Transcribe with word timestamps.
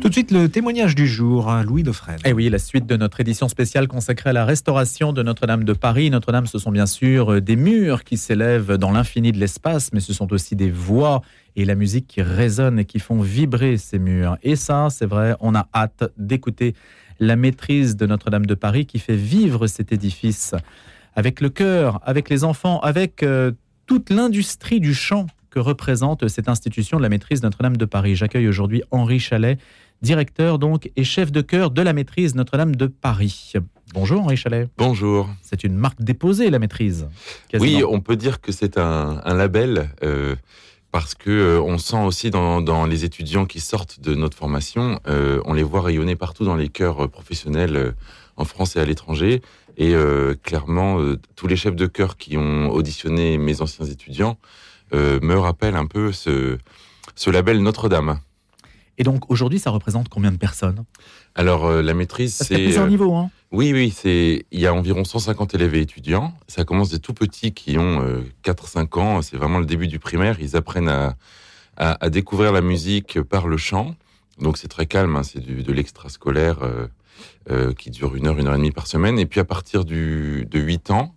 Tout 0.00 0.08
de 0.08 0.14
suite, 0.14 0.30
le 0.30 0.48
témoignage 0.48 0.94
du 0.94 1.06
jour, 1.06 1.52
Louis 1.62 1.82
Dauphren. 1.82 2.16
Et 2.24 2.30
eh 2.30 2.32
oui, 2.32 2.48
la 2.48 2.58
suite 2.58 2.86
de 2.86 2.96
notre 2.96 3.20
édition 3.20 3.48
spéciale 3.48 3.86
consacrée 3.86 4.30
à 4.30 4.32
la 4.32 4.46
restauration 4.46 5.12
de 5.12 5.22
Notre-Dame 5.22 5.64
de 5.64 5.74
Paris. 5.74 6.08
Notre-Dame, 6.08 6.46
ce 6.46 6.58
sont 6.58 6.72
bien 6.72 6.86
sûr 6.86 7.34
euh, 7.34 7.40
des 7.42 7.54
murs 7.54 8.02
qui 8.02 8.16
s'élèvent 8.16 8.78
dans 8.78 8.92
l'infini 8.92 9.30
de 9.30 9.36
l'espace, 9.36 9.92
mais 9.92 10.00
ce 10.00 10.14
sont 10.14 10.32
aussi 10.32 10.56
des 10.56 10.70
voix 10.70 11.20
et 11.54 11.66
la 11.66 11.74
musique 11.74 12.06
qui 12.06 12.22
résonne 12.22 12.78
et 12.78 12.86
qui 12.86 12.98
font 12.98 13.20
vibrer 13.20 13.76
ces 13.76 13.98
murs. 13.98 14.38
Et 14.42 14.56
ça, 14.56 14.88
c'est 14.88 15.04
vrai, 15.04 15.36
on 15.40 15.54
a 15.54 15.68
hâte 15.74 16.04
d'écouter 16.16 16.74
la 17.18 17.36
maîtrise 17.36 17.94
de 17.96 18.06
Notre-Dame 18.06 18.46
de 18.46 18.54
Paris 18.54 18.86
qui 18.86 19.00
fait 19.00 19.16
vivre 19.16 19.66
cet 19.66 19.92
édifice 19.92 20.54
avec 21.14 21.42
le 21.42 21.50
cœur, 21.50 22.00
avec 22.04 22.30
les 22.30 22.44
enfants, 22.44 22.80
avec 22.80 23.22
euh, 23.22 23.52
toute 23.84 24.08
l'industrie 24.08 24.80
du 24.80 24.94
chant 24.94 25.26
que 25.50 25.58
représente 25.58 26.28
cette 26.28 26.48
institution 26.48 26.96
de 26.96 27.02
la 27.02 27.08
maîtrise 27.08 27.42
Notre-Dame 27.42 27.76
de 27.76 27.84
Paris. 27.84 28.14
J'accueille 28.16 28.48
aujourd'hui 28.48 28.82
Henri 28.90 29.18
Chalet, 29.18 29.58
directeur 30.02 30.58
donc 30.58 30.90
et 30.96 31.04
chef 31.04 31.32
de 31.32 31.40
chœur 31.40 31.70
de 31.70 31.82
la 31.82 31.92
maîtrise 31.92 32.34
Notre-Dame 32.34 32.76
de 32.76 32.86
Paris. 32.86 33.52
Bonjour 33.92 34.22
Henri 34.22 34.36
Chalet. 34.36 34.68
Bonjour. 34.78 35.28
C'est 35.42 35.64
une 35.64 35.74
marque 35.74 36.00
déposée, 36.00 36.50
la 36.50 36.60
maîtrise. 36.60 37.08
Oui, 37.54 37.82
on 37.86 38.00
peut 38.00 38.16
dire 38.16 38.40
que 38.40 38.52
c'est 38.52 38.78
un, 38.78 39.20
label. 39.34 39.90
Euh, 40.02 40.36
parce 40.92 41.14
que 41.14 41.30
euh, 41.30 41.60
on 41.60 41.78
sent 41.78 42.02
aussi 42.04 42.30
dans, 42.30 42.86
les 42.86 43.04
étudiants 43.04 43.46
qui 43.46 43.60
sortent 43.60 44.00
de 44.00 44.14
notre 44.14 44.36
formation, 44.36 44.98
euh, 45.06 45.40
on 45.44 45.52
les 45.52 45.62
voit 45.62 45.82
rayonner 45.82 46.16
partout 46.16 46.44
dans 46.44 46.56
les 46.56 46.68
chœurs 46.68 47.08
professionnels 47.10 47.94
en 48.36 48.44
France 48.44 48.76
et 48.76 48.80
à 48.80 48.84
l'étranger. 48.84 49.42
Et 49.76 49.94
clairement, 50.42 50.98
tous 51.36 51.46
les 51.46 51.56
chefs 51.56 51.76
de 51.76 51.86
chœur 51.86 52.16
qui 52.16 52.36
ont 52.36 52.70
auditionné 52.70 53.38
mes 53.38 53.62
anciens 53.62 53.86
étudiants 53.86 54.36
me 54.92 55.34
rappellent 55.34 55.76
un 55.76 55.86
peu 55.86 56.12
ce 56.12 56.58
label 57.30 57.62
Notre-Dame. 57.62 58.18
Et 59.00 59.02
donc 59.02 59.30
aujourd'hui, 59.30 59.58
ça 59.58 59.70
représente 59.70 60.10
combien 60.10 60.30
de 60.30 60.36
personnes? 60.36 60.84
Alors 61.34 61.64
euh, 61.64 61.80
la 61.80 61.94
maîtrise, 61.94 62.34
c'est 62.34 62.54
plusieurs 62.54 62.84
euh, 62.84 62.88
niveau. 62.88 63.14
Hein 63.14 63.30
oui, 63.50 63.72
oui, 63.72 63.94
c'est 63.96 64.44
il 64.50 64.60
y 64.60 64.66
a 64.66 64.74
environ 64.74 65.04
150 65.04 65.54
élèves 65.54 65.74
et 65.74 65.80
étudiants. 65.80 66.34
Ça 66.48 66.64
commence 66.66 66.90
des 66.90 66.98
tout 66.98 67.14
petits 67.14 67.52
qui 67.52 67.78
ont 67.78 68.04
4-5 68.44 68.98
euh, 68.98 69.00
ans. 69.00 69.22
C'est 69.22 69.38
vraiment 69.38 69.58
le 69.58 69.64
début 69.64 69.88
du 69.88 69.98
primaire. 69.98 70.36
Ils 70.38 70.54
apprennent 70.54 70.90
à, 70.90 71.16
à, 71.78 72.10
découvrir 72.10 72.52
la 72.52 72.60
musique 72.60 73.22
par 73.22 73.48
le 73.48 73.56
chant. 73.56 73.96
Donc 74.38 74.58
c'est 74.58 74.68
très 74.68 74.84
calme. 74.84 75.16
Hein. 75.16 75.22
c'est 75.22 75.40
de 75.40 75.72
l'extrascolaire 75.72 76.58
qui 77.78 77.90
dure 77.90 78.14
une 78.16 78.26
heure, 78.26 78.38
une 78.38 78.48
heure 78.48 78.54
et 78.54 78.58
demie 78.58 78.70
par 78.70 78.86
semaine. 78.86 79.18
Et 79.18 79.24
puis 79.24 79.40
à 79.40 79.46
partir 79.46 79.86
du, 79.86 80.46
de 80.50 80.60
8 80.60 80.90
ans, 80.90 81.14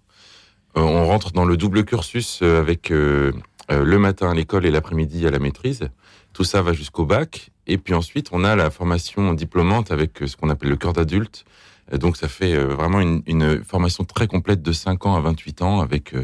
on 0.76 1.06
rentre 1.06 1.34
dans 1.34 1.44
le 1.44 1.58
double 1.58 1.84
cursus 1.84 2.42
avec 2.44 2.92
le 2.92 3.34
matin 3.70 4.32
à 4.32 4.34
l'école 4.34 4.66
et 4.66 4.72
l'après-midi 4.72 5.28
à 5.28 5.32
la 5.32 5.40
maîtrise. 5.40 5.90
Tout 6.32 6.46
ça 6.46 6.62
va 6.62 6.72
jusqu'au 6.72 7.06
bac. 7.06 7.52
Et 7.68 7.78
puis 7.78 7.94
ensuite, 7.94 8.30
on 8.32 8.44
a 8.44 8.56
la 8.56 8.70
formation 8.70 9.34
diplômante 9.34 9.92
avec 9.92 10.22
euh, 10.22 10.28
ce 10.28 10.36
qu'on 10.36 10.50
appelle 10.50 10.70
le 10.70 10.76
cœur 10.76 10.94
d'adulte. 10.94 11.46
Euh, 11.92 11.98
donc 11.98 12.18
ça 12.18 12.28
fait 12.28 12.54
euh, 12.54 12.76
vraiment 12.76 13.00
une, 13.00 13.64
formation 13.64 14.04
très 14.04 14.28
complète 14.28 14.62
de 14.62 14.72
5 14.72 15.06
ans 15.06 15.16
à 15.16 15.22
28 15.22 15.62
ans 15.62 15.80
avec 15.82 16.16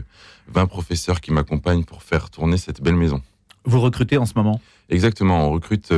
20 0.47 0.65
professeurs 0.65 1.21
qui 1.21 1.31
m'accompagnent 1.31 1.83
pour 1.83 2.03
faire 2.03 2.29
tourner 2.29 2.57
cette 2.57 2.81
belle 2.81 2.95
maison. 2.95 3.21
Vous 3.65 3.79
recrutez 3.79 4.17
en 4.17 4.25
ce 4.25 4.33
moment? 4.35 4.59
Exactement, 4.89 5.47
on 5.47 5.51
recrute. 5.51 5.93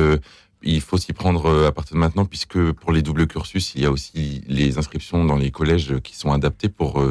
il 0.62 0.80
faut 0.80 0.98
s'y 0.98 1.12
prendre 1.12 1.64
à 1.64 1.72
partir 1.72 1.94
de 1.94 2.00
maintenant 2.00 2.24
puisque 2.24 2.72
pour 2.72 2.92
les 2.92 3.02
doubles 3.02 3.26
cursus, 3.26 3.74
il 3.76 3.82
y 3.82 3.86
a 3.86 3.90
aussi 3.90 4.42
les 4.46 4.78
inscriptions 4.78 5.24
dans 5.24 5.36
les 5.36 5.50
collèges 5.50 5.98
qui 6.00 6.16
sont 6.16 6.32
adaptés 6.32 6.68
pour 6.68 7.02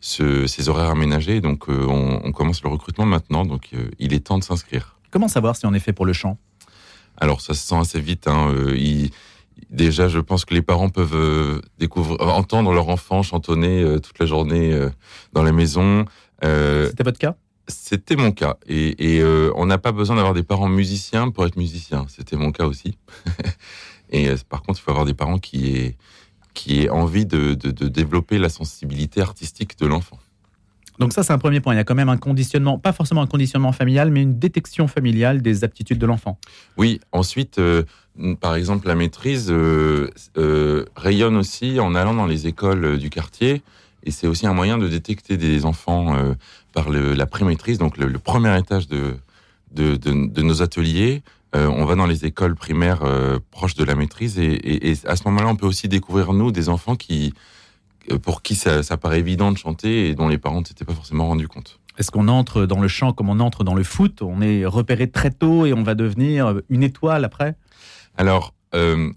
ces 0.00 0.68
horaires 0.68 0.90
aménagés. 0.90 1.40
Donc 1.40 1.68
on, 1.68 2.20
on, 2.24 2.32
commence 2.32 2.62
le 2.62 2.70
recrutement 2.70 3.06
maintenant, 3.06 3.44
donc 3.44 3.72
il 3.98 4.14
est 4.14 4.20
temps 4.20 4.38
de 4.38 4.44
s'inscrire. 4.44 4.96
Comment 5.10 5.28
savoir 5.28 5.56
si 5.56 5.66
on 5.66 5.74
est 5.74 5.80
fait 5.80 5.92
pour 5.92 6.06
le 6.06 6.12
chant? 6.12 6.38
Alors 7.20 7.40
ça 7.40 7.54
se 7.54 7.66
sent 7.66 7.76
assez 7.76 8.00
vite. 8.00 8.28
Hein, 8.28 8.52
euh, 8.54 9.08
déjà, 9.70 10.08
je 10.08 10.18
pense 10.18 10.44
que 10.44 10.54
les 10.54 10.62
parents 10.62 10.88
peuvent 10.88 11.14
euh, 11.14 11.60
découvrir, 11.78 12.20
entendre 12.20 12.72
leur 12.72 12.88
enfant 12.88 13.22
chantonner 13.22 13.82
euh, 13.82 13.98
toute 13.98 14.18
la 14.18 14.26
journée 14.26 14.78
dans 15.32 15.42
la 15.42 15.52
maison. 15.52 16.04
C'était 16.42 17.04
votre 17.04 17.18
cas? 17.18 17.36
C'était 17.66 18.16
mon 18.16 18.32
cas. 18.32 18.56
Et, 18.66 19.22
on 19.54 19.66
n'a 19.66 19.78
pas 19.78 19.92
besoin 19.92 20.16
d'avoir 20.16 20.34
des 20.34 20.42
parents 20.42 20.68
musiciens 20.68 21.30
pour 21.30 21.44
être 21.44 21.56
musicien. 21.56 22.06
C'était 22.08 22.36
mon 22.36 22.52
cas 22.52 22.64
aussi. 22.64 22.96
et 24.10 24.30
par 24.48 24.62
contre, 24.62 24.78
il 24.80 24.82
faut 24.82 24.90
avoir 24.90 25.06
des 25.06 25.14
parents 25.14 25.38
qui 25.38 25.76
aient, 25.76 25.96
qui 26.54 26.82
aient 26.82 26.88
envie 26.88 27.26
de 27.26 27.54
développer 27.54 28.38
la 28.38 28.48
sensibilité 28.48 29.20
artistique 29.20 29.78
de 29.78 29.86
l'enfant. 29.86 30.18
Donc 30.98 31.12
ça, 31.12 31.22
c'est 31.22 31.32
un 31.32 31.38
premier 31.38 31.60
point. 31.60 31.74
Il 31.74 31.76
y 31.76 31.80
a 31.80 31.84
quand 31.84 31.94
même 31.94 32.08
un 32.08 32.16
conditionnement, 32.16 32.78
pas 32.78 32.92
forcément 32.92 33.22
un 33.22 33.26
conditionnement 33.26 33.72
familial, 33.72 34.10
mais 34.10 34.22
une 34.22 34.38
détection 34.38 34.88
familiale 34.88 35.42
des 35.42 35.64
aptitudes 35.64 35.98
de 35.98 36.06
l'enfant. 36.06 36.38
Oui. 36.76 37.00
Ensuite, 37.12 37.58
euh, 37.58 37.84
par 38.40 38.56
exemple, 38.56 38.88
la 38.88 38.94
maîtrise 38.94 39.48
euh, 39.50 40.10
euh, 40.36 40.84
rayonne 40.96 41.36
aussi 41.36 41.78
en 41.78 41.94
allant 41.94 42.14
dans 42.14 42.26
les 42.26 42.46
écoles 42.46 42.98
du 42.98 43.10
quartier. 43.10 43.62
Et 44.04 44.10
c'est 44.10 44.26
aussi 44.26 44.46
un 44.46 44.54
moyen 44.54 44.78
de 44.78 44.88
détecter 44.88 45.36
des 45.36 45.64
enfants 45.64 46.16
par 46.72 46.88
la 46.88 47.26
pré-maîtrise, 47.26 47.78
donc 47.78 47.98
le, 47.98 48.18
premier 48.18 48.56
étage 48.56 48.86
de, 48.86 49.16
de, 49.72 50.42
nos 50.42 50.62
ateliers. 50.62 51.22
on 51.52 51.84
va 51.84 51.96
dans 51.96 52.06
les 52.06 52.24
écoles 52.24 52.54
primaires 52.54 53.02
proches 53.50 53.74
de 53.74 53.82
la 53.82 53.96
maîtrise 53.96 54.38
et, 54.38 54.94
à 55.04 55.16
ce 55.16 55.24
moment-là, 55.24 55.48
on 55.48 55.56
peut 55.56 55.66
aussi 55.66 55.88
découvrir, 55.88 56.32
nous, 56.32 56.52
des 56.52 56.68
enfants 56.68 56.94
qui, 56.94 57.34
pour 58.16 58.42
qui 58.42 58.54
ça, 58.54 58.82
paraît 58.96 59.18
évident 59.18 59.52
de 59.52 59.58
chanter 59.58 60.08
et 60.08 60.14
dont 60.14 60.28
les 60.28 60.38
parents 60.38 60.60
ne 60.60 60.66
s'étaient 60.66 60.84
pas 60.84 60.94
forcément 60.94 61.26
rendus 61.26 61.48
compte. 61.48 61.80
Est-ce 61.98 62.10
qu'on 62.10 62.28
entre 62.28 62.64
dans 62.64 62.80
le 62.80 62.88
chant 62.88 63.12
comme 63.12 63.28
on 63.28 63.40
entre 63.40 63.64
dans 63.64 63.74
le 63.74 63.82
foot? 63.82 64.22
On 64.22 64.40
est 64.40 64.64
repéré 64.64 65.10
très 65.10 65.30
tôt 65.30 65.66
et 65.66 65.72
on 65.72 65.82
va 65.82 65.94
devenir 65.94 66.60
une 66.68 66.82
étoile 66.82 67.24
après? 67.24 67.56
Alors, 68.16 68.54
euh, 68.74 69.10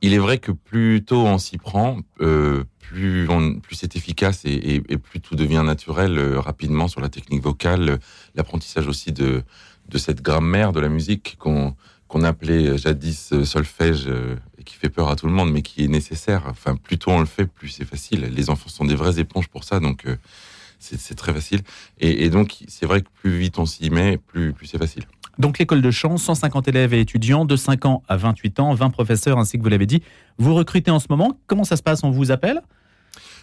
il 0.00 0.14
est 0.14 0.18
vrai 0.18 0.38
que 0.38 0.52
plus 0.52 1.04
tôt 1.04 1.26
on 1.26 1.38
s'y 1.38 1.58
prend, 1.58 1.98
euh, 2.20 2.64
plus, 2.78 3.28
plus 3.62 3.76
c'est 3.76 3.94
efficace 3.94 4.42
et, 4.44 4.80
plus 4.80 5.20
tout 5.20 5.36
devient 5.36 5.62
naturel 5.64 6.18
rapidement 6.36 6.88
sur 6.88 7.00
la 7.00 7.10
technique 7.10 7.42
vocale, 7.42 7.98
l'apprentissage 8.34 8.88
aussi 8.88 9.12
de, 9.12 9.42
de 9.88 9.98
cette 9.98 10.22
grammaire 10.22 10.72
de 10.72 10.80
la 10.80 10.88
musique 10.88 11.36
qu'on 11.38 11.74
qu'on 12.08 12.22
appelait 12.22 12.76
jadis 12.78 13.32
solfège 13.44 14.08
qui 14.68 14.74
fait 14.74 14.90
peur 14.90 15.08
à 15.08 15.16
tout 15.16 15.26
le 15.26 15.32
monde, 15.32 15.50
mais 15.50 15.62
qui 15.62 15.84
est 15.84 15.88
nécessaire. 15.88 16.44
Enfin, 16.48 16.76
plus 16.76 16.98
tôt 16.98 17.10
on 17.10 17.20
le 17.20 17.26
fait, 17.26 17.46
plus 17.46 17.68
c'est 17.68 17.84
facile. 17.84 18.30
Les 18.34 18.50
enfants 18.50 18.68
sont 18.68 18.84
des 18.84 18.94
vraies 18.94 19.18
éponges 19.18 19.48
pour 19.48 19.64
ça, 19.64 19.80
donc 19.80 20.04
euh, 20.06 20.16
c'est 20.78 21.14
très 21.14 21.32
facile. 21.32 21.62
Et, 21.98 22.28
donc, 22.30 22.58
c'est 22.68 22.86
vrai 22.86 23.00
que 23.00 23.08
plus 23.20 23.36
vite 23.36 23.58
on 23.58 23.66
s'y 23.66 23.90
met, 23.90 24.18
plus, 24.18 24.52
plus 24.52 24.66
c'est 24.66 24.78
facile. 24.78 25.04
Donc, 25.38 25.58
l'école 25.58 25.82
de 25.82 25.90
chant, 25.90 26.16
150 26.16 26.68
élèves 26.68 26.94
et 26.94 27.00
étudiants, 27.00 27.44
de 27.44 27.56
5 27.56 27.84
ans 27.86 28.02
à 28.08 28.16
28 28.16 28.60
ans, 28.60 28.74
20 28.74 28.90
professeurs, 28.90 29.38
ainsi 29.38 29.56
que 29.56 29.62
vous 29.62 29.68
l'avez 29.68 29.86
dit. 29.86 30.02
Vous 30.38 30.54
recrutez 30.54 30.90
en 30.90 30.98
ce 30.98 31.06
moment. 31.10 31.38
Comment 31.46 31.64
ça 31.64 31.76
se 31.76 31.82
passe? 31.82 32.02
On 32.02 32.10
vous 32.10 32.32
appelle? 32.32 32.60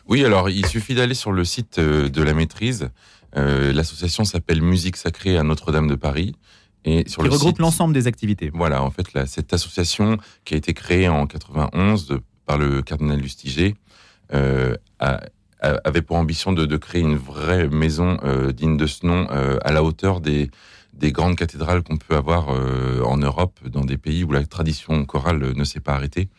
Oui, 0.07 0.23
alors, 0.23 0.49
il 0.49 0.65
suffit 0.65 0.93
d'aller 0.93 1.13
sur 1.13 1.31
le 1.31 1.45
site 1.45 1.79
euh, 1.79 2.09
de 2.09 2.21
la 2.21 2.33
maîtrise. 2.33 2.89
Euh, 3.37 3.73
l'association 3.73 4.23
s'appelle 4.23 4.61
Musique 4.61 4.97
Sacrée 4.97 5.37
à 5.37 5.43
Notre-Dame 5.43 5.87
de 5.87 5.95
Paris. 5.95 6.35
Et 6.85 7.03
sur 7.09 7.23
qui 7.23 7.29
regroupe 7.29 7.59
l'ensemble 7.59 7.93
des 7.93 8.07
activités. 8.07 8.51
Voilà, 8.53 8.83
en 8.83 8.91
fait, 8.91 9.13
là, 9.13 9.25
cette 9.25 9.53
association 9.53 10.17
qui 10.45 10.53
a 10.53 10.57
été 10.57 10.73
créée 10.73 11.09
en 11.09 11.25
91 11.25 12.19
par 12.45 12.57
le 12.57 12.81
cardinal 12.83 13.19
Lustiger 13.19 13.75
euh, 15.65 15.79
avait 15.83 16.01
pour 16.01 16.17
ambition 16.17 16.51
de, 16.53 16.77
créer 16.77 17.01
une 17.01 17.15
vraie 17.15 17.67
maison 17.67 18.17
euh, 18.23 18.51
digne 18.51 18.77
de 18.77 18.85
ce 18.85 19.05
nom 19.05 19.27
euh, 19.31 19.57
à 19.63 19.71
la 19.71 19.83
hauteur 19.83 20.19
des, 20.19 20.51
des 20.93 21.11
grandes 21.11 21.37
cathédrales 21.37 21.81
qu'on 21.81 21.97
peut 21.97 22.15
avoir 22.15 22.49
en 22.49 23.17
Europe, 23.17 23.59
dans 23.67 23.83
des 23.83 23.97
pays 23.97 24.23
où 24.23 24.31
la 24.31 24.45
tradition 24.45 25.05
chorale 25.05 25.53
ne 25.55 25.63
s'est 25.63 25.79
pas 25.79 25.93
arrêtée. 25.93 26.29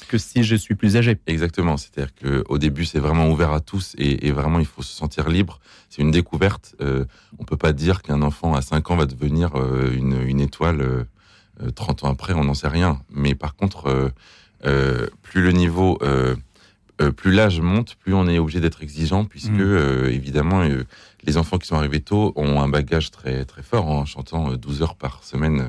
que 0.07 0.18
si 0.18 0.44
je 0.44 0.56
suis 0.56 0.75
plus 0.75 0.97
âgé. 0.97 1.18
Exactement, 1.27 1.77
c'est-à-dire 1.77 2.13
qu'au 2.15 2.57
début 2.57 2.86
c'est 2.86 3.00
vraiment 3.00 3.30
ouvert 3.30 3.51
à 3.51 3.59
tous 3.59 3.95
et, 3.97 4.31
vraiment 4.31 4.59
il 4.59 4.65
faut 4.65 4.83
se 4.83 4.94
sentir 4.94 5.30
libre. 5.30 5.59
C'est 5.89 6.01
une 6.01 6.12
découverte. 6.12 6.75
Euh, 6.81 7.06
on 7.39 7.44
peut 7.44 7.57
pas 7.57 7.74
dire 7.74 8.01
qu'un 8.01 8.21
enfant 8.21 8.53
à 8.53 8.62
5 8.62 8.92
ans 8.92 8.95
va 8.97 9.06
devenir 9.06 9.56
euh, 9.56 9.95
une, 9.95 10.39
étoile 10.39 11.06
30 11.75 12.03
euh, 12.03 12.07
ans 12.07 12.12
après, 12.12 12.33
on 12.33 12.44
n'en 12.44 12.53
sait 12.53 12.68
rien. 12.68 13.01
Mais 13.09 13.36
par 13.36 13.56
contre, 13.56 14.12
plus 15.21 15.42
le 15.42 15.51
niveau, 15.51 16.00
plus 17.15 17.31
l'âge 17.31 17.62
monte, 17.62 17.95
plus 17.95 18.13
on 18.13 18.27
est 18.27 18.39
obligé 18.39 18.59
d'être 18.59 18.83
exigeant 18.83 19.25
puisque 19.25 19.50
mm. 19.51 20.07
évidemment 20.07 20.63
les 21.24 21.38
enfants 21.38 21.57
qui 21.57 21.68
sont 21.68 21.75
arrivés 21.75 22.01
tôt 22.01 22.33
ont 22.36 22.62
un 22.62 22.68
bagage 22.68 23.12
très 23.12 23.45
très 23.45 23.63
fort 23.63 23.88
en 23.88 24.06
chantant 24.06 24.56
12 24.56 24.81
heures 24.81 24.95
par 24.95 25.24
semaine 25.24 25.68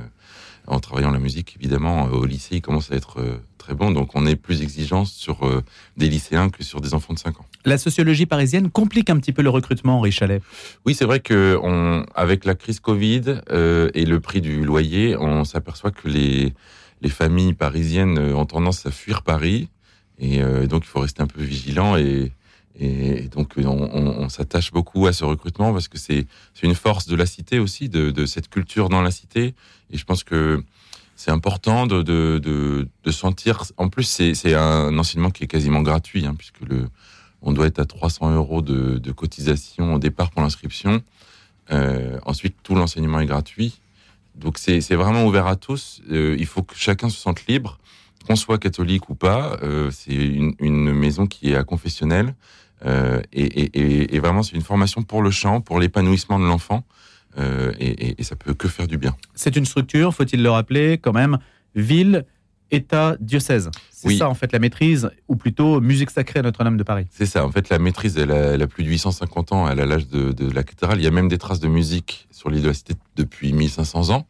en 0.67 0.81
travaillant 0.81 1.11
la 1.11 1.19
musique, 1.19 1.57
évidemment, 1.59 2.05
au 2.05 2.25
lycée, 2.25 2.57
il 2.57 2.63
commence 2.63 2.91
à 2.91 2.97
être 2.97 3.19
très 3.59 3.75
bon. 3.75 3.91
Donc 3.91 4.11
on 4.15 4.27
est 4.27 4.37
plus 4.37 4.63
exigeant 4.63 5.05
sur 5.05 5.63
des 5.97 6.09
lycéens 6.09 6.51
que 6.51 6.63
sur 6.63 6.81
des 6.81 6.95
enfants 6.95 7.15
de 7.15 7.19
5 7.19 7.41
ans. 7.41 7.47
La 7.65 7.79
sociologie 7.79 8.27
parisienne 8.27 8.71
complique 8.71 9.11
un 9.11 9.19
petit 9.19 9.33
peu 9.33 9.43
le 9.43 9.51
recrutement, 9.51 9.99
Henri 9.99 10.13
Chalet. 10.13 10.43
Oui, 10.85 10.95
c'est 10.95 11.05
vrai 11.05 11.21
que 11.21 11.61
avec 12.15 12.45
la 12.45 12.55
crise 12.55 12.81
Covid 12.81 13.41
et 13.51 14.05
le 14.05 14.19
prix 14.21 14.41
du 14.41 14.65
loyer, 14.65 15.17
on 15.17 15.45
s'aperçoit 15.45 15.91
que 15.91 16.09
les, 16.09 16.55
les 17.03 17.11
familles 17.11 17.55
parisiennes 17.55 18.19
ont 18.19 18.47
tendance 18.47 18.87
à 18.87 18.91
fuir 18.91 19.23
Paris. 19.23 19.69
Et 20.19 20.41
donc 20.69 20.85
il 20.85 20.89
faut 20.89 21.01
rester 21.01 21.23
un 21.23 21.27
peu 21.27 21.43
vigilant 21.43 21.97
et, 21.97 22.33
et 22.79 23.29
donc, 23.29 23.55
on, 23.57 24.29
s'attache 24.29 24.71
beaucoup 24.71 25.07
à 25.07 25.13
ce 25.13 25.25
recrutement 25.25 25.73
parce 25.73 25.89
que 25.89 25.97
c'est 25.97 26.27
une 26.63 26.75
force 26.75 27.07
de 27.07 27.17
la 27.17 27.25
cité 27.25 27.59
aussi, 27.59 27.89
de, 27.89 28.27
cette 28.27 28.49
culture 28.49 28.89
dans 28.89 29.03
la 29.03 29.11
cité. 29.11 29.55
Et 29.91 29.97
je 29.97 30.05
pense 30.05 30.25
que 30.25 30.63
c'est 31.15 31.31
important 31.31 31.87
de, 31.87 32.03
de, 32.03 33.11
sentir. 33.11 33.63
En 33.79 33.89
plus, 33.89 34.05
c'est 34.05 34.55
un 34.55 34.99
enseignement 34.99 35.31
qui 35.31 35.45
est 35.45 35.47
quasiment 35.47 35.81
gratuit, 35.81 36.27
hein, 36.27 36.35
puisque 36.37 36.61
le, 36.61 36.89
on 37.43 37.53
doit 37.53 37.67
être 37.67 37.79
à 37.79 37.87
300 37.87 38.35
euros 38.35 38.61
de, 38.61 39.13
cotisation 39.13 39.95
au 39.95 39.99
départ 39.99 40.31
pour 40.31 40.43
l'inscription. 40.43 41.03
Euh, 41.73 42.19
ensuite, 42.27 42.57
tout 42.63 42.75
l'enseignement 42.75 43.21
est 43.21 43.27
gratuit. 43.27 43.81
Donc, 44.35 44.59
c'est 44.59 44.95
vraiment 44.95 45.25
ouvert 45.25 45.47
à 45.47 45.57
tous. 45.57 46.03
Euh, 46.11 46.37
il 46.39 46.47
faut 46.47 46.63
que 46.63 46.75
chacun 46.77 47.09
se 47.09 47.17
sente 47.17 47.47
libre, 47.47 47.79
qu'on 48.27 48.37
soit 48.37 48.59
catholique 48.59 49.09
ou 49.09 49.15
pas. 49.15 49.59
Euh, 49.63 49.91
c'est 49.91 50.13
une, 50.13 50.55
une, 50.59 50.93
maison 50.93 51.27
qui 51.27 51.53
est 51.53 51.57
à 51.57 51.65
confessionnel. 51.65 52.35
Euh, 52.85 53.21
et, 53.33 54.19
vraiment, 54.19 54.43
c'est 54.43 54.57
une 54.57 54.63
formation 54.63 55.03
pour 55.03 55.23
le 55.23 55.31
chant, 55.31 55.61
pour 55.61 55.79
l'épanouissement 55.79 56.39
de 56.39 56.45
l'enfant. 56.45 56.85
Euh, 57.39 57.73
et, 57.79 58.23
ça 58.23 58.37
peut 58.37 58.55
que 58.55 58.69
faire 58.69 58.87
du 58.87 58.99
bien. 58.99 59.17
C'est 59.35 59.57
une 59.57 59.67
structure, 59.67 60.15
faut-il 60.15 60.43
le 60.43 60.51
rappeler, 60.51 60.99
quand 60.99 61.13
même, 61.13 61.39
ville, 61.75 62.25
État, 62.71 63.17
diocèse. 63.21 63.71
C'est 63.91 64.17
ça, 64.17 64.29
en 64.29 64.35
fait, 64.35 64.53
la 64.53 64.59
maîtrise, 64.59 65.11
ou 65.29 65.37
plutôt 65.37 65.81
musique 65.81 66.11
sacrée 66.11 66.41
à 66.41 66.43
Notre-Dame 66.43 66.77
de 66.77 66.83
Paris. 66.83 67.07
C'est 67.11 67.27
ça, 67.27 67.45
en 67.45 67.51
fait, 67.51 67.69
la 67.69 67.79
maîtrise, 67.79 68.17
elle 68.17 68.33
a, 68.33 68.67
plus 68.67 68.85
de 68.85 68.89
850 68.89 69.53
ans, 69.53 69.69
elle 69.69 69.81
a 69.81 69.87
l'âge 69.87 70.09
de, 70.09 70.51
la 70.53 70.63
cathédrale. 70.63 70.99
Il 70.99 71.05
y 71.05 71.09
a 71.09 71.11
même 71.11 71.29
des 71.29 71.39
traces 71.39 71.61
de 71.61 71.69
musique 71.69 72.27
sur 72.31 72.51
l'île 72.51 72.63
de 72.63 72.69
la 72.69 72.75
Cité 72.75 72.95
depuis 73.17 73.53
1500 73.53 74.11
ans. 74.11 74.27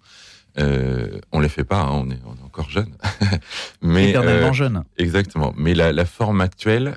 Euh, 0.59 1.21
on 1.33 1.41
les 1.41 1.51
fait 1.51 1.65
pas, 1.65 1.83
hein, 1.83 1.91
on, 1.93 2.11
est, 2.11 2.19
encore 2.45 2.71
jeune. 2.71 2.89
Mais, 3.83 4.11
Éternellement 4.11 4.55
jeune. 4.55 4.85
Exactement. 4.97 5.53
Mais 5.57 5.75
la, 5.75 6.05
forme 6.07 6.41
actuelle, 6.41 6.97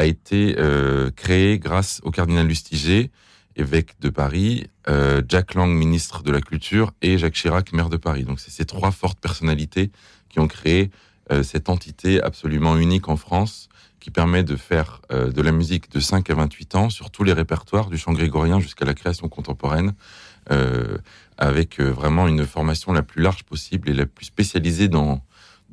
a 0.00 0.06
été 0.06 0.56
euh, 0.58 1.10
créé 1.10 1.58
grâce 1.58 2.00
au 2.04 2.10
cardinal 2.10 2.46
Lustiger, 2.46 3.10
évêque 3.54 4.00
de 4.00 4.08
Paris, 4.08 4.66
euh, 4.88 5.20
Jack 5.28 5.52
Lang, 5.52 5.68
ministre 5.68 6.22
de 6.22 6.32
la 6.32 6.40
Culture, 6.40 6.92
et 7.02 7.18
Jacques 7.18 7.34
Chirac, 7.34 7.74
maire 7.74 7.90
de 7.90 7.98
Paris. 7.98 8.24
Donc 8.24 8.40
c'est 8.40 8.50
ces 8.50 8.64
trois 8.64 8.92
fortes 8.92 9.20
personnalités 9.20 9.90
qui 10.30 10.40
ont 10.40 10.48
créé 10.48 10.90
euh, 11.30 11.42
cette 11.42 11.68
entité 11.68 12.22
absolument 12.22 12.78
unique 12.78 13.10
en 13.10 13.16
France 13.16 13.68
qui 14.00 14.10
permet 14.10 14.42
de 14.42 14.56
faire 14.56 15.02
de 15.10 15.42
la 15.42 15.52
musique 15.52 15.90
de 15.90 16.00
5 16.00 16.30
à 16.30 16.34
28 16.34 16.74
ans 16.74 16.88
sur 16.88 17.10
tous 17.10 17.22
les 17.22 17.34
répertoires, 17.34 17.90
du 17.90 17.98
chant 17.98 18.14
grégorien 18.14 18.58
jusqu'à 18.58 18.86
la 18.86 18.94
création 18.94 19.28
contemporaine, 19.28 19.92
avec 21.36 21.78
vraiment 21.78 22.26
une 22.26 22.46
formation 22.46 22.94
la 22.94 23.02
plus 23.02 23.20
large 23.20 23.42
possible 23.42 23.90
et 23.90 23.92
la 23.92 24.06
plus 24.06 24.24
spécialisée 24.24 24.88
dans, 24.88 25.22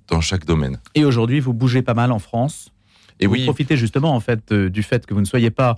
dans 0.09 0.19
chaque 0.19 0.43
domaine. 0.43 0.77
Et 0.93 1.05
aujourd'hui, 1.05 1.39
vous 1.39 1.53
bougez 1.53 1.81
pas 1.81 1.93
mal 1.93 2.11
en 2.11 2.19
France 2.19 2.69
et 3.19 3.27
vous 3.27 3.33
oui. 3.33 3.43
profitez 3.43 3.77
justement 3.77 4.13
en 4.13 4.19
fait 4.19 4.51
euh, 4.51 4.69
du 4.69 4.83
fait 4.83 5.05
que 5.05 5.13
vous 5.13 5.21
ne 5.21 5.25
soyez 5.25 5.49
pas 5.49 5.77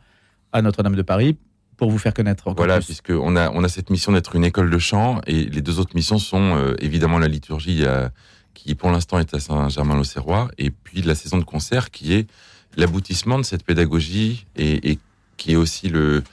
à 0.51 0.62
Notre-Dame 0.62 0.95
de 0.95 1.01
Paris 1.01 1.38
pour 1.77 1.89
vous 1.91 1.97
faire 1.97 2.13
connaître 2.13 2.53
voilà, 2.56 2.80
puisque 2.80 3.12
on 3.12 3.36
a 3.36 3.50
on 3.51 3.63
a 3.63 3.69
cette 3.69 3.89
mission 3.89 4.12
d'être 4.12 4.36
une 4.36 4.44
école 4.44 4.69
de 4.69 4.80
chant 4.80 5.21
et 5.27 5.45
les 5.45 5.62
deux 5.62 5.80
autres 5.80 5.95
missions 5.95 6.19
sont 6.19 6.56
euh, 6.56 6.75
évidemment 6.80 7.19
la 7.19 7.27
liturgie 7.27 7.83
euh, 7.83 8.09
qui 8.53 8.75
pour 8.75 8.91
l'instant 8.91 9.19
est 9.19 9.33
à 9.33 9.39
Saint-Germain-l'Auxerrois 9.39 10.50
et 10.57 10.71
puis 10.71 11.01
la 11.01 11.15
saison 11.15 11.38
de 11.38 11.45
concert 11.45 11.91
qui 11.91 12.13
est 12.13 12.27
l'aboutissement 12.75 13.38
de 13.38 13.44
cette 13.44 13.63
pédagogie 13.63 14.45
et, 14.56 15.00
qui 15.38 15.53
est 15.53 15.56
aussi 15.56 15.89
le 15.89 16.24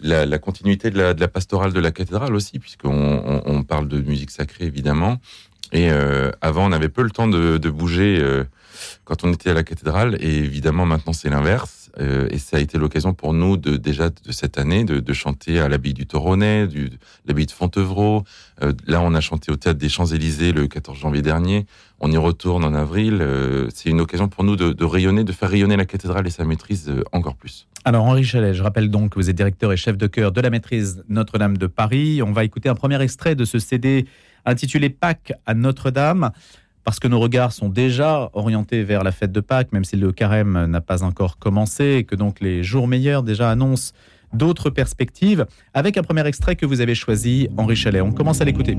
la, 0.00 0.38
continuité 0.38 0.90
de 0.90 0.98
la, 0.98 1.14
de 1.14 1.20
la, 1.20 1.28
pastorale 1.28 1.72
de 1.72 1.78
la 1.78 1.92
cathédrale 1.92 2.34
aussi, 2.34 2.58
puisqu'on 2.58 3.42
on, 3.46 3.62
parle 3.62 3.86
de 3.86 4.00
musique 4.00 4.32
sacrée 4.32 4.64
évidemment. 4.64 5.18
Et 5.72 5.90
avant, 6.40 6.68
on 6.68 6.72
avait 6.72 6.88
peu 6.88 7.02
le 7.02 7.10
temps 7.10 7.28
de, 7.28 7.56
de 7.56 7.70
bouger 7.70 8.22
quand 9.04 9.24
on 9.24 9.32
était 9.32 9.50
à 9.50 9.54
la 9.54 9.62
cathédrale. 9.62 10.16
Et 10.20 10.36
évidemment, 10.38 10.86
maintenant, 10.86 11.12
c'est 11.12 11.30
l'inverse. 11.30 11.82
Euh, 12.00 12.28
et 12.30 12.38
ça 12.38 12.56
a 12.56 12.60
été 12.60 12.78
l'occasion 12.78 13.12
pour 13.12 13.34
nous, 13.34 13.56
de, 13.56 13.76
déjà 13.76 14.08
de 14.08 14.32
cette 14.32 14.58
année, 14.58 14.84
de, 14.84 15.12
chanter 15.12 15.60
à 15.60 15.68
l'abbaye 15.68 15.92
du 15.92 16.06
Toronnet, 16.06 16.66
du, 16.66 16.90
l'abbaye 17.26 17.46
de 17.46 17.50
Fontevraud. 17.50 18.24
Euh, 18.62 18.72
là, 18.86 19.00
on 19.02 19.14
a 19.14 19.20
chanté 19.20 19.52
au 19.52 19.56
théâtre 19.56 19.78
des 19.78 19.88
Champs-Élysées 19.88 20.52
le 20.52 20.66
14 20.66 20.98
janvier 20.98 21.22
dernier. 21.22 21.66
On 22.00 22.10
y 22.10 22.16
retourne 22.16 22.64
en 22.64 22.74
avril. 22.74 23.18
Euh, 23.20 23.68
c'est 23.74 23.90
une 23.90 24.00
occasion 24.00 24.28
pour 24.28 24.44
nous 24.44 24.56
de, 24.56 24.84
rayonner, 24.84 25.24
de 25.24 25.32
faire 25.32 25.50
rayonner 25.50 25.76
la 25.76 25.84
cathédrale 25.84 26.26
et 26.26 26.30
sa 26.30 26.44
maîtrise 26.44 26.90
encore 27.12 27.36
plus. 27.36 27.66
Alors, 27.84 28.04
Henri 28.04 28.24
Chalet, 28.24 28.54
je 28.54 28.62
rappelle 28.62 28.90
donc 28.90 29.10
que 29.10 29.14
vous 29.16 29.28
êtes 29.28 29.36
directeur 29.36 29.72
et 29.72 29.76
chef 29.76 29.96
de 29.96 30.06
chœur 30.06 30.32
de 30.32 30.40
la 30.40 30.50
maîtrise 30.50 31.04
Notre-Dame 31.08 31.58
de 31.58 31.66
Paris. 31.66 32.22
On 32.22 32.32
va 32.32 32.44
écouter 32.44 32.68
un 32.68 32.74
premier 32.74 33.00
extrait 33.02 33.34
de 33.34 33.44
ce 33.44 33.58
CD 33.58 34.06
intitulé 34.44 34.90
Pâques 34.90 35.32
à 35.46 35.54
Notre-Dame 35.54 36.30
parce 36.84 36.98
que 36.98 37.08
nos 37.08 37.20
regards 37.20 37.52
sont 37.52 37.68
déjà 37.68 38.30
orientés 38.32 38.82
vers 38.82 39.04
la 39.04 39.12
fête 39.12 39.32
de 39.32 39.40
Pâques, 39.40 39.72
même 39.72 39.84
si 39.84 39.96
le 39.96 40.12
carême 40.12 40.66
n'a 40.66 40.80
pas 40.80 41.04
encore 41.04 41.38
commencé, 41.38 41.84
et 41.98 42.04
que 42.04 42.16
donc 42.16 42.40
les 42.40 42.62
jours 42.64 42.88
meilleurs 42.88 43.22
déjà 43.22 43.50
annoncent 43.50 43.92
d'autres 44.32 44.70
perspectives, 44.70 45.46
avec 45.74 45.96
un 45.96 46.02
premier 46.02 46.26
extrait 46.26 46.56
que 46.56 46.66
vous 46.66 46.80
avez 46.80 46.94
choisi, 46.94 47.48
Henri 47.56 47.76
Chalet. 47.76 48.02
On 48.02 48.12
commence 48.12 48.40
à 48.40 48.44
l'écouter. 48.44 48.76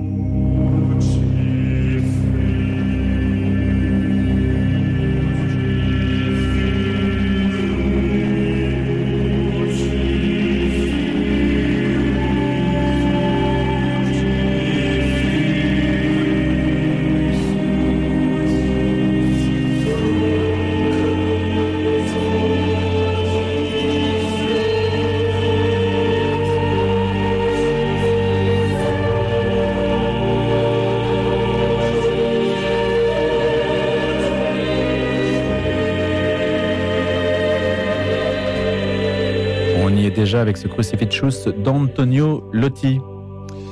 Déjà 39.93 40.41
avec 40.41 40.57
ce 40.57 40.67
Crucifixus 40.67 41.47
d'Antonio 41.63 42.49
Lotti. 42.51 42.99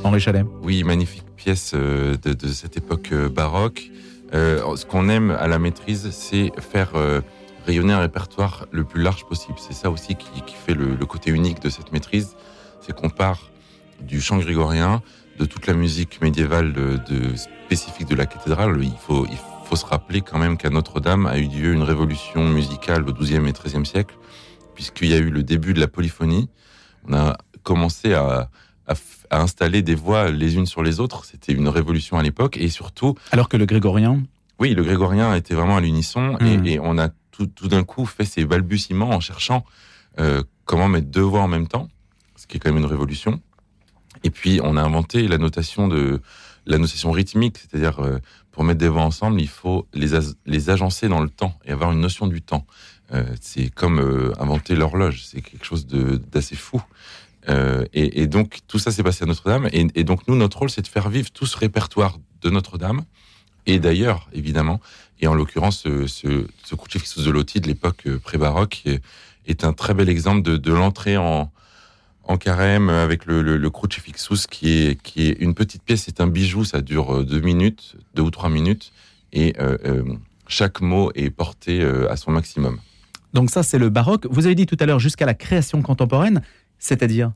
Henri 0.03 0.19
Chalet. 0.19 0.45
Oui, 0.61 0.83
magnifique 0.83 1.25
pièce 1.35 1.71
euh, 1.73 2.15
de, 2.17 2.47
cette 2.47 2.77
époque 2.77 3.09
euh, 3.11 3.27
baroque. 3.27 3.89
Euh, 4.33 4.75
ce 4.75 4.85
qu'on 4.85 5.09
aime 5.09 5.31
à 5.31 5.47
la 5.47 5.57
maîtrise, 5.57 6.11
c'est 6.11 6.51
faire 6.59 6.91
rayonner 7.65 7.93
un 7.93 7.99
répertoire 7.99 8.65
le 8.71 8.83
plus 8.83 9.01
large 9.01 9.25
possible. 9.25 9.55
C'est 9.57 9.73
ça 9.73 9.89
aussi 9.89 10.15
qui, 10.15 10.53
fait 10.53 10.73
le, 10.73 10.95
côté 11.05 11.31
unique 11.31 11.59
de 11.61 11.69
cette 11.69 11.91
maîtrise. 11.91 12.35
C'est 12.79 12.95
qu'on 12.95 13.09
part 13.09 13.49
du 14.01 14.21
chant 14.21 14.37
grégorien, 14.37 15.01
de 15.37 15.45
toute 15.45 15.67
la 15.67 15.73
musique 15.73 16.21
médiévale 16.21 16.73
spécifique 17.35 18.07
de 18.07 18.15
la 18.15 18.25
cathédrale. 18.25 18.79
Il 18.81 18.97
faut 18.97 19.75
se 19.75 19.85
rappeler 19.85 20.21
quand 20.21 20.37
même 20.37 20.55
qu'à 20.55 20.69
Notre-Dame 20.69 21.25
a 21.25 21.37
eu 21.37 21.47
lieu 21.47 21.73
une 21.73 21.83
révolution 21.83 22.47
musicale 22.47 23.07
au 23.09 23.11
XIIe 23.11 23.45
et 23.47 23.51
XIIIe 23.51 23.85
siècle 23.85 24.15
puisqu'il 24.75 25.09
y 25.09 25.13
a 25.13 25.17
eu 25.17 25.29
le 25.29 25.43
début 25.43 25.73
de 25.73 25.79
la 25.79 25.87
polyphonie. 25.87 26.49
On 27.07 27.13
a 27.13 27.37
commencé 27.63 28.13
à, 28.13 28.49
installer 29.33 29.81
des 29.81 29.95
voix 29.95 30.29
les 30.29 30.55
unes 30.55 30.65
sur 30.65 30.83
les 30.83 30.99
autres. 30.99 31.23
C'était 31.23 31.53
une 31.53 31.69
révolution 31.69 32.17
à 32.17 32.23
l'époque. 32.23 32.57
Et 32.57 32.67
surtout. 32.67 33.15
Alors 33.31 33.47
que 33.47 33.55
le 33.55 33.65
grégorien 33.65 34.21
Oui, 34.59 34.73
le 34.73 34.83
grégorien 34.83 35.33
était 35.35 35.53
vraiment 35.53 35.77
à 35.77 35.81
l'unisson. 35.81 36.37
Et, 36.39 36.77
hmm. 36.77 36.81
on 36.83 36.97
a 36.97 37.07
tout, 37.31 37.67
d'un 37.69 37.83
coup 37.83 38.05
fait 38.05 38.25
ces 38.25 38.43
balbutiements 38.43 39.11
en 39.11 39.21
cherchant 39.21 39.63
euh, 40.19 40.43
comment 40.65 40.89
mettre 40.89 41.07
deux 41.07 41.21
voix 41.21 41.41
en 41.41 41.47
même 41.47 41.67
temps, 41.67 41.87
ce 42.35 42.45
qui 42.45 42.57
est 42.57 42.59
quand 42.59 42.69
même 42.69 42.83
une 42.83 42.89
révolution. 42.89 43.39
Et 44.23 44.29
puis, 44.29 44.59
on 44.61 44.75
a 44.75 44.81
inventé 44.81 45.27
la 45.27 45.37
notation 45.37 45.87
de 45.87 46.21
la 46.65 46.77
notation 46.77 47.11
rythmique, 47.11 47.57
c'est-à-dire 47.57 47.99
euh, 47.99 48.19
pour 48.51 48.63
mettre 48.63 48.79
des 48.79 48.87
voix 48.87 49.01
ensemble, 49.01 49.41
il 49.41 49.47
faut 49.47 49.87
les, 49.93 50.09
les 50.45 50.69
agencer 50.69 51.07
dans 51.07 51.21
le 51.21 51.29
temps 51.29 51.57
et 51.65 51.71
avoir 51.71 51.91
une 51.91 52.01
notion 52.01 52.27
du 52.27 52.41
temps. 52.41 52.65
Euh, 53.13 53.23
c'est 53.41 53.69
comme 53.69 53.99
euh, 53.99 54.31
inventer 54.39 54.75
l'horloge, 54.75 55.23
c'est 55.25 55.41
quelque 55.41 55.65
chose 55.65 55.85
d'assez 55.85 56.55
fou. 56.55 56.81
Euh, 57.49 57.85
et, 57.93 58.27
donc 58.27 58.59
tout 58.67 58.79
ça 58.79 58.91
s'est 58.91 59.03
passé 59.03 59.23
à 59.23 59.27
Notre-Dame. 59.27 59.67
Et, 59.73 60.03
donc 60.03 60.27
nous, 60.27 60.35
notre 60.35 60.59
rôle, 60.59 60.69
c'est 60.69 60.83
de 60.83 60.87
faire 60.87 61.09
vivre 61.09 61.31
tout 61.31 61.45
ce 61.45 61.57
répertoire 61.57 62.17
de 62.41 62.49
Notre-Dame, 62.49 63.03
et 63.65 63.79
d'ailleurs, 63.79 64.29
évidemment. 64.33 64.79
Et 65.19 65.27
en 65.27 65.33
l'occurrence, 65.33 65.81
ce, 65.83 66.07
ce, 66.07 66.47
ce 66.63 67.21
de 67.21 67.31
Loti 67.31 67.59
de 67.59 67.67
l'époque 67.67 68.07
pré-baroque 68.23 68.83
est, 69.45 69.63
un 69.63 69.73
très 69.73 69.93
bel 69.93 70.07
exemple 70.07 70.41
de, 70.41 70.73
l'entrée 70.73 71.17
en, 71.17 71.51
en 72.23 72.37
carême 72.37 72.89
avec 72.89 73.25
le, 73.25 73.41
le, 73.41 73.57
le 73.57 73.69
crucifixus 73.69 74.47
qui 74.47 74.97
est, 75.17 75.41
une 75.41 75.53
petite 75.53 75.83
pièce, 75.83 76.03
c'est 76.05 76.21
un 76.21 76.27
bijou, 76.27 76.63
ça 76.63 76.81
dure 76.81 77.25
deux 77.25 77.41
minutes, 77.41 77.95
deux 78.15 78.23
ou 78.23 78.31
trois 78.31 78.49
minutes, 78.49 78.93
et 79.33 79.55
chaque 80.47 80.81
mot 80.81 81.11
est 81.15 81.31
porté 81.31 81.83
à 81.83 82.15
son 82.15 82.31
maximum. 82.31 82.79
Donc 83.33 83.49
ça, 83.49 83.63
c'est 83.63 83.77
le 83.77 83.89
baroque. 83.89 84.27
Vous 84.29 84.45
avez 84.45 84.55
dit 84.55 84.65
tout 84.65 84.77
à 84.79 84.85
l'heure 84.85 84.99
jusqu'à 84.99 85.25
la 85.25 85.33
création 85.33 85.81
contemporaine, 85.81 86.41
c'est-à-dire 86.79 87.31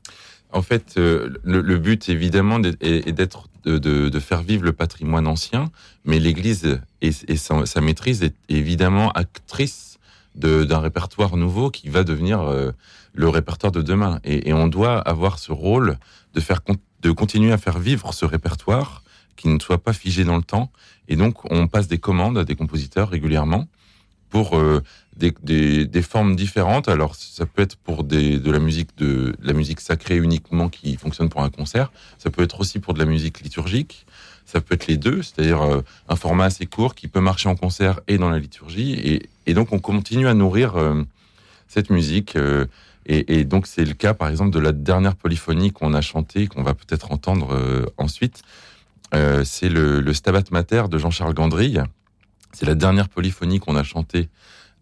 En 0.52 0.62
fait, 0.62 0.94
euh, 0.96 1.30
le, 1.44 1.78
but 1.78 2.08
évidemment 2.08 2.60
est, 2.80 3.12
d'être 3.12 3.48
de, 3.64 4.20
faire 4.20 4.42
vivre 4.42 4.64
le 4.64 4.72
patrimoine 4.72 5.26
ancien, 5.26 5.70
mais 6.04 6.18
l'Église 6.18 6.80
et, 7.02 7.12
sa, 7.36 7.80
maîtrise 7.80 8.22
est 8.22 8.34
évidemment 8.48 9.10
actrice 9.12 9.98
d'un 10.34 10.80
répertoire 10.80 11.36
nouveau 11.36 11.70
qui 11.70 11.88
va 11.88 12.04
devenir 12.04 12.42
euh, 12.42 12.72
le 13.14 13.28
répertoire 13.28 13.72
de 13.72 13.80
demain. 13.80 14.20
Et, 14.24 14.50
et, 14.50 14.52
on 14.52 14.68
doit 14.68 14.98
avoir 14.98 15.38
ce 15.38 15.50
rôle 15.50 15.96
de 16.34 16.40
faire 16.40 16.60
de 17.02 17.10
continuer 17.10 17.52
à 17.52 17.58
faire 17.58 17.78
vivre 17.78 18.12
ce 18.12 18.26
répertoire 18.26 19.02
qui 19.36 19.48
ne 19.48 19.58
soit 19.58 19.78
pas 19.78 19.92
figé 19.92 20.24
dans 20.24 20.36
le 20.36 20.42
temps. 20.42 20.70
Et 21.08 21.16
donc, 21.16 21.50
on 21.50 21.68
passe 21.68 21.88
des 21.88 21.98
commandes 21.98 22.36
à 22.38 22.44
des 22.44 22.56
compositeurs 22.56 23.08
régulièrement 23.08 23.66
pour 24.30 24.56
euh, 24.56 24.82
des, 25.16 26.02
formes 26.02 26.36
différentes. 26.36 26.88
Alors, 26.88 27.14
ça 27.14 27.46
peut 27.46 27.62
être 27.62 27.76
pour 27.76 28.04
de 28.04 28.50
la 28.50 28.58
musique 28.58 28.96
de, 28.98 29.34
la 29.42 29.52
musique 29.52 29.80
sacrée 29.80 30.16
uniquement 30.16 30.68
qui 30.68 30.96
fonctionne 30.96 31.28
pour 31.28 31.42
un 31.42 31.50
concert. 31.50 31.90
Ça 32.18 32.30
peut 32.30 32.42
être 32.42 32.60
aussi 32.60 32.78
pour 32.78 32.94
de 32.94 32.98
la 32.98 33.06
musique 33.06 33.40
liturgique. 33.40 34.06
Ça 34.44 34.60
peut 34.60 34.74
être 34.74 34.86
les 34.86 34.96
deux, 34.96 35.22
c'est-à-dire 35.22 35.62
euh, 35.62 35.82
un 36.08 36.16
format 36.16 36.44
assez 36.44 36.66
court 36.66 36.94
qui 36.94 37.08
peut 37.08 37.20
marcher 37.20 37.48
en 37.48 37.56
concert 37.56 38.00
et 38.06 38.18
dans 38.18 38.30
la 38.30 38.38
liturgie. 38.38 39.20
Et, 39.46 39.54
donc, 39.54 39.72
on 39.72 39.78
continue 39.78 40.28
à 40.28 40.34
nourrir 40.34 40.76
euh, 40.76 41.02
cette 41.66 41.90
musique. 41.90 42.36
Et, 43.06 43.44
donc, 43.44 43.66
c'est 43.66 43.84
le 43.84 43.94
cas, 43.94 44.14
par 44.14 44.28
exemple, 44.28 44.50
de 44.50 44.58
la 44.58 44.72
dernière 44.72 45.14
polyphonie 45.14 45.72
qu'on 45.72 45.94
a 45.94 46.00
chantée, 46.00 46.48
qu'on 46.48 46.62
va 46.62 46.74
peut-être 46.74 47.12
entendre 47.12 47.56
ensuite. 47.96 48.42
c'est 49.12 49.68
le, 49.68 50.00
le, 50.00 50.12
Stabat 50.12 50.42
Mater 50.50 50.84
de 50.90 50.98
Jean-Charles 50.98 51.34
Gandrille. 51.34 51.84
C'est 52.56 52.66
la 52.66 52.74
dernière 52.74 53.08
polyphonie 53.10 53.60
qu'on 53.60 53.76
a 53.76 53.82
chantée 53.82 54.28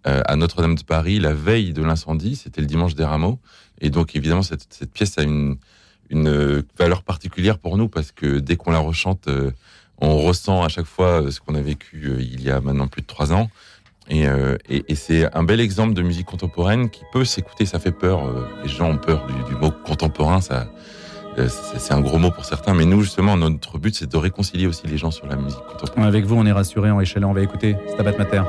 à 0.04 0.36
Notre-Dame 0.36 0.74
de 0.74 0.82
Paris 0.82 1.18
la 1.18 1.32
veille 1.32 1.72
de 1.72 1.82
l'incendie. 1.82 2.36
C'était 2.36 2.60
le 2.60 2.66
dimanche 2.66 2.94
des 2.94 3.04
Rameaux. 3.04 3.40
Et 3.80 3.90
donc, 3.90 4.14
évidemment, 4.14 4.42
cette, 4.42 4.88
pièce 4.92 5.18
a 5.18 5.22
une, 5.22 5.56
une 6.10 6.62
valeur 6.78 7.02
particulière 7.02 7.58
pour 7.58 7.76
nous 7.76 7.88
parce 7.88 8.12
que 8.12 8.38
dès 8.38 8.56
qu'on 8.56 8.70
la 8.70 8.78
rechante, 8.78 9.28
euh, 9.28 9.50
on 9.98 10.18
ressent 10.18 10.62
à 10.62 10.68
chaque 10.68 10.86
fois 10.86 11.30
ce 11.30 11.40
qu'on 11.40 11.54
a 11.54 11.60
vécu 11.60 12.06
euh, 12.06 12.20
il 12.20 12.42
y 12.42 12.50
a 12.50 12.60
maintenant 12.60 12.88
plus 12.88 13.02
de 13.02 13.06
trois 13.06 13.32
ans. 13.32 13.50
Euh, 14.12 14.58
et 14.68 14.94
c'est 14.94 15.34
un 15.34 15.44
bel 15.44 15.60
exemple 15.60 15.94
de 15.94 16.02
musique 16.02 16.26
contemporaine 16.26 16.90
qui 16.90 17.00
peut 17.10 17.24
s'écouter, 17.24 17.64
ça 17.64 17.78
fait 17.78 17.90
peur. 17.90 18.22
Les 18.62 18.68
gens 18.68 18.90
ont 18.90 18.98
peur 18.98 19.26
du, 19.26 19.32
du 19.50 19.58
mot 19.58 19.70
contemporain, 19.70 20.42
ça, 20.42 20.70
c'est 21.48 21.92
un 21.92 22.00
gros 22.00 22.18
mot 22.18 22.30
pour 22.30 22.44
certains. 22.44 22.74
Mais 22.74 22.84
nous, 22.84 23.02
justement, 23.02 23.36
notre 23.36 23.78
but, 23.78 23.94
c'est 23.94 24.10
de 24.10 24.16
réconcilier 24.16 24.66
aussi 24.66 24.86
les 24.86 24.98
gens 24.98 25.10
sur 25.10 25.26
la 25.26 25.36
musique 25.36 25.58
contemporaine. 25.58 26.04
Avec 26.04 26.24
vous, 26.24 26.36
on 26.36 26.46
est 26.46 26.52
rassurés 26.52 26.90
en 26.90 27.00
échelle, 27.00 27.24
on 27.24 27.32
va 27.32 27.42
écouter 27.42 27.76
Stabat 27.94 28.16
Mater. 28.18 28.42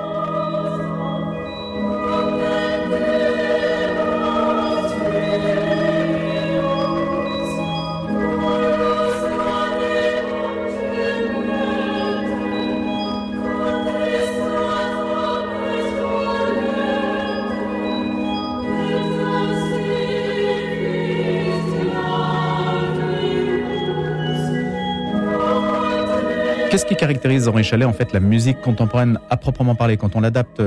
Qu'est-ce 26.76 26.86
qui 26.86 26.98
caractérise 26.98 27.48
Henri 27.48 27.64
Chalet 27.64 27.88
en 27.88 27.94
fait 27.94 28.12
la 28.12 28.20
musique 28.20 28.60
contemporaine 28.60 29.18
à 29.30 29.38
proprement 29.38 29.76
parler 29.76 29.96
quand 29.96 30.18
on 30.18 30.20
l'adapte 30.20 30.62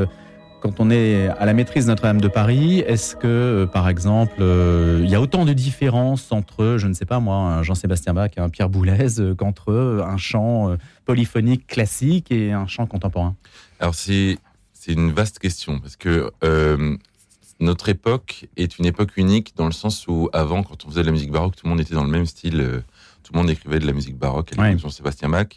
quand 0.63 0.81
on 0.81 0.91
est 0.91 1.29
à 1.29 1.45
la 1.45 1.53
maîtrise 1.53 1.87
Notre-Dame 1.87 2.19
de 2.19 2.29
Paris, 2.29 2.79
est-ce 2.79 3.15
que, 3.15 3.27
euh, 3.27 3.67
par 3.67 3.91
exemple, 3.91 4.37
euh, 4.41 5.03
il 5.05 5.11
y 5.11 5.15
a 5.15 5.21
autant 5.21 5.45
de 5.45 5.53
différences 5.53 6.33
entre, 6.33 6.77
je 6.79 6.87
ne 6.87 6.95
sais 6.95 7.05
pas 7.05 7.21
moi, 7.21 7.37
un 7.37 7.63
Jean-Sébastien 7.63 8.15
Bach 8.15 8.31
et 8.39 8.41
un 8.41 8.49
Pierre 8.49 8.71
Boulez 8.71 9.21
euh, 9.21 9.35
qu'entre 9.35 10.03
un 10.03 10.17
chant 10.17 10.71
euh, 10.71 10.77
polyphonique 11.05 11.67
classique 11.67 12.33
et 12.33 12.53
un 12.53 12.67
chant 12.67 12.87
contemporain? 12.87 13.37
Alors 13.79 13.95
c'est 13.95 14.39
une 14.87 15.13
vaste 15.13 15.39
question 15.41 15.79
parce 15.79 15.97
que 15.97 16.31
euh, 16.43 16.97
notre 17.61 17.91
époque 17.91 18.47
est 18.57 18.79
une 18.79 18.87
époque 18.87 19.19
unique 19.19 19.53
dans 19.57 19.67
le 19.67 19.73
sens 19.73 20.07
où 20.09 20.31
avant, 20.33 20.63
quand 20.63 20.87
on 20.87 20.89
faisait 20.89 21.03
de 21.03 21.07
la 21.07 21.13
musique 21.13 21.33
baroque, 21.33 21.57
tout 21.57 21.67
le 21.67 21.71
monde 21.71 21.81
était 21.81 21.95
dans 21.95 22.05
le 22.05 22.11
même 22.11 22.25
style. 22.25 22.63
Euh, 22.63 22.81
tout 23.25 23.35
le 23.35 23.41
monde 23.41 23.51
écrivait 23.51 23.79
de 23.79 23.87
la 23.87 23.93
musique 23.93 24.17
baroque, 24.17 24.53
ouais. 24.57 24.79
Jean-Sébastien 24.79 25.29
Bach. 25.29 25.49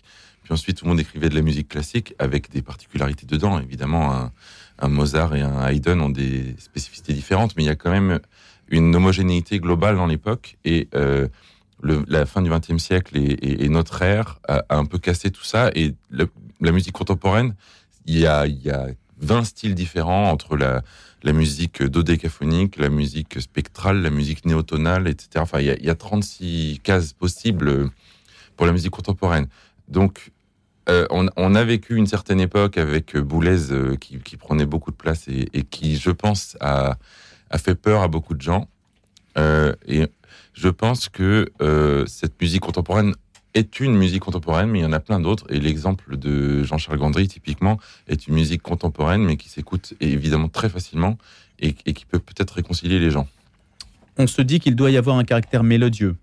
Puis 0.43 0.53
ensuite, 0.53 0.77
tout 0.77 0.85
le 0.85 0.89
monde 0.89 0.99
écrivait 0.99 1.29
de 1.29 1.35
la 1.35 1.41
musique 1.41 1.69
classique 1.69 2.13
avec 2.19 2.49
des 2.51 2.61
particularités 2.61 3.25
dedans. 3.25 3.59
Évidemment, 3.59 4.31
un, 4.79 4.87
Mozart 4.87 5.35
et 5.35 5.41
un 5.41 5.67
Haydn 5.67 6.01
ont 6.01 6.09
des 6.09 6.55
spécificités 6.57 7.13
différentes, 7.13 7.55
mais 7.55 7.63
il 7.63 7.67
y 7.67 7.69
a 7.69 7.75
quand 7.75 7.91
même 7.91 8.19
une 8.69 8.95
homogénéité 8.95 9.59
globale 9.59 9.95
dans 9.95 10.07
l'époque. 10.07 10.57
Et 10.65 10.87
euh, 10.95 11.27
la 11.83 12.25
fin 12.25 12.41
du 12.41 12.49
XXe 12.49 12.77
siècle 12.77 13.17
et, 13.17 13.69
notre 13.69 14.01
ère 14.01 14.39
a, 14.47 14.63
un 14.69 14.85
peu 14.85 14.97
cassé 14.97 15.29
tout 15.31 15.43
ça. 15.43 15.69
Et 15.75 15.93
la 16.09 16.71
musique 16.71 16.93
contemporaine, 16.93 17.55
il 18.05 18.17
y 18.17 18.25
a, 18.25 18.47
il 18.47 18.61
y 18.61 18.71
a 18.71 18.87
20 19.21 19.43
styles 19.43 19.75
différents 19.75 20.29
entre 20.29 20.57
la, 20.57 20.83
musique 21.23 21.83
dodécaphonique, 21.83 22.77
la 22.77 22.89
musique 22.89 23.39
spectrale, 23.39 24.01
la 24.01 24.09
musique 24.09 24.45
néotonale, 24.45 25.07
etc. 25.07 25.29
Enfin, 25.37 25.59
il 25.59 25.67
y 25.67 25.77
il 25.79 25.85
y 25.85 25.89
a 25.89 25.95
36 25.95 26.79
cases 26.83 27.13
possibles 27.13 27.89
pour 28.57 28.65
la 28.65 28.71
musique 28.71 28.91
contemporaine. 28.91 29.47
Donc, 29.87 30.31
euh, 30.89 31.05
on, 31.09 31.55
a 31.55 31.63
vécu 31.63 31.95
une 31.95 32.07
certaine 32.07 32.39
époque 32.39 32.77
avec 32.77 33.15
Boulez 33.15 33.71
euh, 33.71 33.95
qui, 33.95 34.37
prenait 34.37 34.65
beaucoup 34.65 34.91
de 34.91 34.95
place 34.95 35.27
et, 35.27 35.63
qui, 35.63 35.97
je 35.97 36.09
pense, 36.09 36.57
a, 36.59 36.97
fait 37.57 37.75
peur 37.75 38.01
à 38.01 38.07
beaucoup 38.07 38.33
de 38.33 38.41
gens. 38.41 38.67
Euh, 39.37 39.73
et 39.87 40.07
je 40.53 40.69
pense 40.69 41.07
que 41.07 41.49
euh, 41.61 42.05
cette 42.07 42.41
musique 42.41 42.61
contemporaine 42.61 43.13
est 43.53 43.79
une 43.79 43.95
musique 43.95 44.23
contemporaine, 44.23 44.69
mais 44.69 44.79
il 44.79 44.81
y 44.81 44.85
en 44.85 44.93
a 44.93 44.99
plein 44.99 45.19
d'autres. 45.19 45.45
Et 45.49 45.59
l'exemple 45.59 46.17
de 46.17 46.63
Jean-Charles 46.63 46.97
Gandry, 46.97 47.27
typiquement, 47.27 47.79
est 48.07 48.27
une 48.27 48.33
musique 48.33 48.61
contemporaine, 48.61 49.23
mais 49.23 49.37
qui 49.37 49.49
s'écoute 49.49 49.93
évidemment 49.99 50.49
très 50.49 50.69
facilement 50.69 51.17
et, 51.59 51.75
et 51.85 51.93
qui 51.93 52.05
peut 52.05 52.19
peut-être 52.19 52.51
réconcilier 52.51 52.97
les 52.97 53.11
gens. 53.11 53.27
On 54.17 54.27
se 54.27 54.41
dit 54.41 54.59
qu'il 54.59 54.75
doit 54.75 54.91
y 54.91 54.97
avoir 54.97 55.17
un 55.17 55.23
caractère 55.23 55.63
mélodieux 55.63 56.15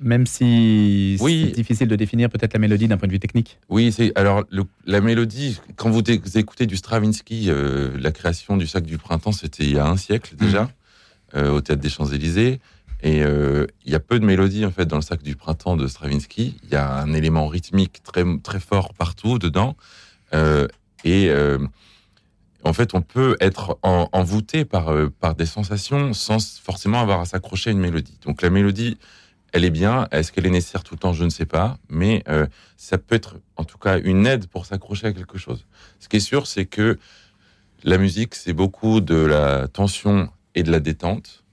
même 0.00 0.26
si 0.26 1.18
oui. 1.20 1.44
c'est 1.46 1.54
difficile 1.54 1.88
de 1.88 1.94
définir 1.94 2.30
peut-être 2.30 2.54
la 2.54 2.58
mélodie 2.58 2.88
d'un 2.88 2.96
point 2.96 3.06
de 3.06 3.12
vue 3.12 3.20
technique. 3.20 3.58
Oui, 3.68 3.92
c'est 3.92 4.16
alors 4.18 4.44
le, 4.50 4.64
la 4.86 5.00
mélodie. 5.00 5.60
Quand 5.76 5.90
vous, 5.90 6.02
écoutez 6.34 6.66
du 6.66 6.76
Stravinsky, 6.76 7.46
euh, 7.48 7.90
la 8.00 8.10
création 8.10 8.56
du 8.56 8.66
sac 8.66 8.84
du 8.84 8.96
printemps, 8.96 9.32
c'était 9.32 9.64
il 9.64 9.74
y 9.74 9.78
a 9.78 9.86
un 9.86 9.98
siècle 9.98 10.34
déjà, 10.36 10.64
mmh. 10.64 10.68
euh, 11.36 11.52
au 11.52 11.60
théâtre 11.60 11.82
des 11.82 11.90
Champs 11.90 12.06
Élysées. 12.06 12.60
Et 13.02 13.22
euh, 13.22 13.66
il 13.84 13.92
y 13.92 13.94
a 13.94 14.00
peu 14.00 14.18
de 14.18 14.24
mélodie 14.24 14.64
en 14.64 14.70
fait 14.70 14.86
dans 14.86 14.96
le 14.96 15.02
sac 15.02 15.22
du 15.22 15.36
printemps 15.36 15.76
de 15.76 15.86
Stravinsky. 15.86 16.56
Il 16.64 16.70
y 16.70 16.76
a 16.76 17.00
un 17.00 17.12
élément 17.12 17.46
rythmique 17.46 18.02
très 18.02 18.24
très 18.42 18.60
fort 18.60 18.94
partout 18.94 19.38
dedans. 19.38 19.76
Et 21.04 21.30
en 22.62 22.74
fait, 22.74 22.94
on 22.94 23.00
peut 23.00 23.36
être 23.40 23.78
en, 23.82 24.08
envoûté 24.12 24.66
par 24.66 24.94
par 25.18 25.34
des 25.34 25.46
sensations 25.46 26.12
sans 26.12 26.60
forcément 26.60 27.00
avoir 27.00 27.20
à 27.20 27.24
s'accrocher 27.24 27.70
à 27.70 27.72
une 27.72 27.80
mélodie. 27.80 28.18
Donc 28.24 28.42
la 28.42 28.50
mélodie 28.50 28.98
elle 29.52 29.64
est 29.64 29.70
bien. 29.70 30.08
Est-ce 30.10 30.32
qu'elle 30.32 30.46
est 30.46 30.50
nécessaire 30.50 30.84
tout 30.84 30.94
le 30.94 31.00
temps 31.00 31.12
Je 31.12 31.24
ne 31.24 31.30
sais 31.30 31.46
pas. 31.46 31.78
Mais 31.88 32.22
euh, 32.28 32.46
ça 32.76 32.98
peut 32.98 33.14
être 33.14 33.36
en 33.56 33.64
tout 33.64 33.78
cas 33.78 33.98
une 33.98 34.26
aide 34.26 34.46
pour 34.46 34.66
s'accrocher 34.66 35.08
à 35.08 35.12
quelque 35.12 35.38
chose. 35.38 35.66
Ce 35.98 36.08
qui 36.08 36.16
est 36.16 36.20
sûr, 36.20 36.46
c'est 36.46 36.66
que 36.66 36.98
la 37.82 37.98
musique, 37.98 38.34
c'est 38.34 38.52
beaucoup 38.52 39.00
de 39.00 39.16
la 39.16 39.68
tension 39.68 40.30
et 40.54 40.62
de 40.62 40.70
la 40.70 40.80
détente. 40.80 41.44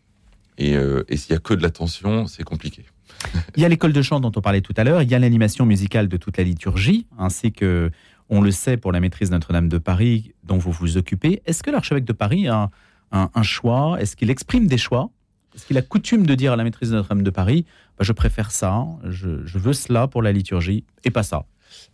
Et, 0.58 0.76
euh, 0.76 1.04
s'il 1.14 1.34
n'y 1.34 1.38
a 1.38 1.40
que 1.40 1.54
de 1.54 1.62
la 1.62 1.70
tension, 1.70 2.28
c'est 2.28 2.44
compliqué. 2.44 2.86
Il 3.56 3.62
y 3.62 3.66
a 3.66 3.70
l'école 3.70 3.94
de 3.94 4.02
chant 4.02 4.20
dont 4.20 4.32
on 4.36 4.42
parlait 4.42 4.62
tout 4.62 4.74
à 4.78 4.84
l'heure, 4.84 5.02
il 5.02 5.10
y 5.10 5.16
a 5.16 5.20
l'animation 5.20 5.66
musicale 5.66 6.08
de 6.08 6.18
toute 6.18 6.38
la 6.38 6.44
liturgie, 6.44 7.08
ainsi 7.18 7.52
que, 7.52 7.90
on 8.30 8.42
le 8.42 8.52
sait, 8.52 8.78
pour 8.78 8.92
la 8.92 9.00
maîtrise 9.00 9.32
Notre-Dame 9.32 9.70
de 9.70 9.78
Paris, 9.80 10.34
dont 10.44 10.58
vous 10.58 10.72
vous 10.72 10.98
occupez. 10.98 11.42
Est-ce 11.46 11.64
que 11.64 11.72
l'archevêque 11.72 12.06
de 12.06 12.14
Paris 12.14 12.48
a 12.48 12.70
un 13.12 13.44
choix? 13.44 13.98
Est-ce 14.00 14.16
qu'il 14.16 14.30
exprime 14.30 14.68
des 14.68 14.78
choix? 14.78 15.10
Est-ce 15.58 15.66
qu'il 15.66 15.78
a 15.80 15.82
coutume 15.82 16.28
de 16.28 16.36
dire 16.36 16.54
à 16.54 16.56
la 16.56 16.64
maîtrise 16.64 16.92
de 16.92 16.96
Notre-Dame 16.96 17.24
de 17.24 17.32
Paris 17.32 17.66
bah, 17.98 18.04
Je 18.06 18.14
préfère 18.14 18.52
ça, 18.52 18.86
je, 19.04 19.58
veux 19.58 19.74
cela 19.74 20.08
pour 20.08 20.22
la 20.22 20.32
liturgie, 20.32 20.84
et 21.04 21.10
pas 21.10 21.24
ça. 21.24 21.46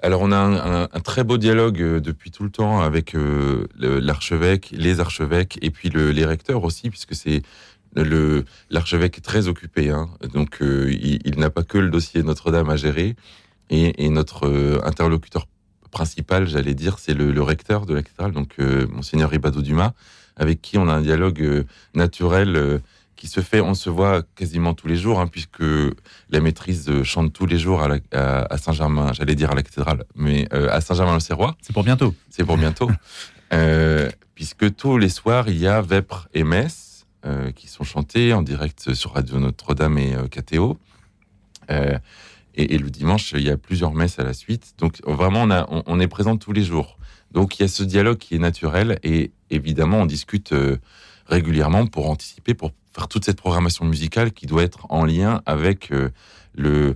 Alors 0.02 0.22
on 0.22 0.34
a 0.34 0.38
un, 0.38 1.00
très 1.00 1.24
beau 1.24 1.38
dialogue 1.38 1.82
euh, 1.82 2.00
depuis 2.00 2.30
tout 2.30 2.44
le 2.44 2.50
temps 2.50 2.82
avec 2.82 3.16
euh, 3.16 3.68
l'archevêque, 3.80 4.70
les 4.72 5.00
archevêques 5.00 5.58
et 5.62 5.72
puis 5.72 5.90
le, 5.90 6.12
les 6.12 6.26
recteurs 6.26 6.64
aussi, 6.64 6.90
puisque 6.90 7.16
c'est 7.16 7.42
l'archevêque 8.70 9.18
est 9.18 9.22
très 9.22 9.48
occupé, 9.48 9.90
hein, 9.90 10.10
donc 10.34 10.62
euh, 10.62 10.92
il, 10.92 11.40
n'a 11.40 11.50
pas 11.50 11.64
que 11.64 11.78
le 11.78 11.90
dossier 11.90 12.22
Notre-Dame 12.22 12.70
à 12.70 12.76
gérer, 12.76 13.16
et, 13.70 14.10
notre 14.10 14.82
interlocuteur 14.84 15.48
principal, 15.90 16.48
j'allais 16.48 16.74
dire, 16.74 17.00
c'est 17.00 17.14
le, 17.14 17.42
recteur 17.42 17.86
de 17.86 17.94
la 17.94 18.04
cathédrale, 18.04 18.34
donc 18.34 18.58
monseigneur 18.90 19.30
Ribado 19.30 19.62
Dumas, 19.62 19.94
avec 20.36 20.62
qui 20.62 20.78
on 20.78 20.88
a 20.88 20.94
un 20.94 21.02
dialogue 21.02 21.66
naturel 21.94 22.82
qui 23.16 23.28
se 23.28 23.42
fait, 23.42 23.62
on 23.62 23.74
se 23.74 23.90
voit 23.90 24.24
quasiment 24.36 24.74
tous 24.74 24.88
les 24.88 24.96
jours, 24.96 25.20
hein, 25.20 25.28
puisque 25.28 25.64
la 26.30 26.40
maîtrise 26.40 27.04
chante 27.04 27.34
tous 27.34 27.46
les 27.46 27.58
jours 27.58 27.86
à, 28.12 28.58
Saint-Germain, 28.58 29.14
j'allais 29.14 29.36
dire 29.36 29.52
à 29.52 29.56
la 29.56 29.64
cathédrale, 29.64 30.06
mais 30.16 30.48
à 30.52 30.82
Saint-Germain-l'Auxerrois. 30.82 31.56
C'est 31.62 31.74
pour 31.74 31.84
bientôt. 31.84 32.14
C'est 32.30 32.46
pour 32.46 32.58
bientôt. 32.58 32.90
puisque 34.36 34.76
tous 34.76 34.98
les 34.98 35.10
soirs, 35.10 35.48
il 35.48 35.58
y 35.58 35.68
a 35.68 35.82
Vêpres 35.82 36.28
et 36.34 36.44
Metz 36.44 37.06
qui 37.56 37.68
sont 37.68 37.84
chantés 37.84 38.34
en 38.34 38.42
direct 38.42 38.94
sur 38.94 39.14
Radio 39.14 39.40
Notre-Dame 39.40 39.98
et 39.98 40.16
KTO. 40.30 40.78
Et, 42.56 42.78
le 42.78 42.90
dimanche, 42.90 43.32
il 43.34 43.42
y 43.42 43.50
a 43.50 43.58
plusieurs 43.58 43.94
messes 43.94 44.20
à 44.20 44.24
la 44.24 44.34
suite. 44.34 44.74
Donc 44.78 45.02
vraiment, 45.06 45.44
on, 45.70 45.84
on, 45.86 46.00
est 46.00 46.08
présent 46.08 46.38
tous 46.38 46.52
les 46.52 46.64
jours. 46.64 46.98
Donc 47.32 47.58
il 47.58 47.64
y 47.64 47.66
a 47.66 47.68
ce 47.68 47.84
dialogue 47.84 48.18
qui 48.18 48.36
est 48.36 48.40
naturel 48.40 49.00
et 49.04 49.32
évidemment, 49.50 50.02
on 50.02 50.06
discute 50.06 50.54
euh, 50.54 50.78
régulièrement 51.26 51.88
pour 51.88 52.10
anticiper, 52.10 52.54
pour 52.54 52.72
faire 52.94 53.08
toute 53.08 53.26
cette 53.26 53.38
programmation 53.38 53.86
musicale 53.86 54.32
qui 54.32 54.46
doit 54.46 54.64
être 54.64 54.86
en 54.90 55.06
lien 55.06 55.42
avec 55.46 55.92
euh, 55.92 56.10
le, 56.56 56.96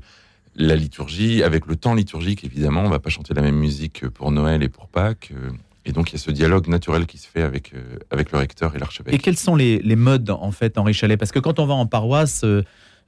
la 0.56 0.76
liturgie, 0.76 1.44
avec 1.44 1.66
le 1.66 1.76
temps 1.76 1.94
liturgique, 1.94 2.44
évidemment. 2.44 2.82
On 2.82 2.90
va 2.90 3.00
pas 3.00 3.10
chanter 3.10 3.34
la 3.34 3.42
même 3.42 3.58
musique 3.58 4.08
pour 4.10 4.32
Noël 4.32 4.64
et 4.64 4.70
pour 4.70 4.88
Pâques. 4.88 5.32
Euh, 5.36 5.50
et 5.86 5.94
donc, 5.94 6.10
il 6.10 6.14
y 6.14 6.16
a 6.18 6.20
ce 6.20 6.32
dialogue 6.32 6.68
naturel 6.68 7.06
qui 7.06 7.18
se 7.18 7.28
fait 7.28 7.42
avec, 7.42 7.72
avec 8.12 8.34
le 8.34 8.40
recteur 8.40 8.76
et 8.76 8.80
l'archevêque. 8.80 9.14
Et 9.14 9.20
quels 9.20 9.38
sont 9.38 9.56
les, 9.56 9.80
les, 9.80 9.96
modes, 9.96 10.30
en 10.30 10.52
fait, 10.52 10.78
Henri 10.78 10.94
Chalet 10.94 11.18
Parce 11.18 11.32
que 11.32 11.40
quand 11.40 11.60
on 11.60 11.66
va 11.66 11.76
en 11.76 11.86
paroisse, 11.86 12.44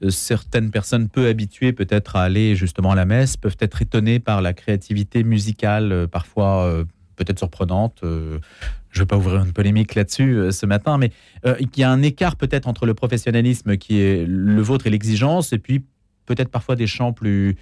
euh, 0.03 0.09
certaines 0.09 0.71
personnes 0.71 1.09
peu 1.09 1.27
habituées 1.27 1.73
peut-être 1.73 2.15
à 2.15 2.23
aller 2.23 2.55
justement 2.55 2.91
à 2.91 2.95
la 2.95 3.05
messe 3.05 3.35
peuvent 3.37 3.57
être 3.59 3.81
étonnées 3.81 4.19
par 4.19 4.41
la 4.41 4.53
créativité 4.53 5.23
musicale, 5.23 5.91
euh, 5.91 6.07
parfois 6.07 6.65
euh, 6.65 6.85
peut-être 7.23 7.39
surprenante. 7.39 7.99
je 8.01 8.07
ne 8.07 8.99
vais 8.99 9.05
pas 9.05 9.17
ouvrir 9.17 9.43
une 9.43 9.53
polémique 9.53 9.95
là-dessus 9.95 10.51
ce 10.51 10.65
matin, 10.65 10.97
mais 10.97 11.11
il 11.45 11.69
y 11.77 11.83
a 11.83 11.91
un 11.91 12.01
écart 12.01 12.35
peut-être 12.35 12.67
entre 12.67 12.85
le 12.85 12.93
professionnalisme 12.93 13.77
qui 13.77 13.99
est 13.99 14.25
le 14.27 14.61
vôtre 14.61 14.87
et 14.87 14.89
l'exigence, 14.89 15.53
et 15.53 15.59
puis 15.59 15.83
peut-être 16.25 16.49
parfois 16.49 16.75
des 16.75 16.87
chants 16.87 17.13
plus, 17.13 17.57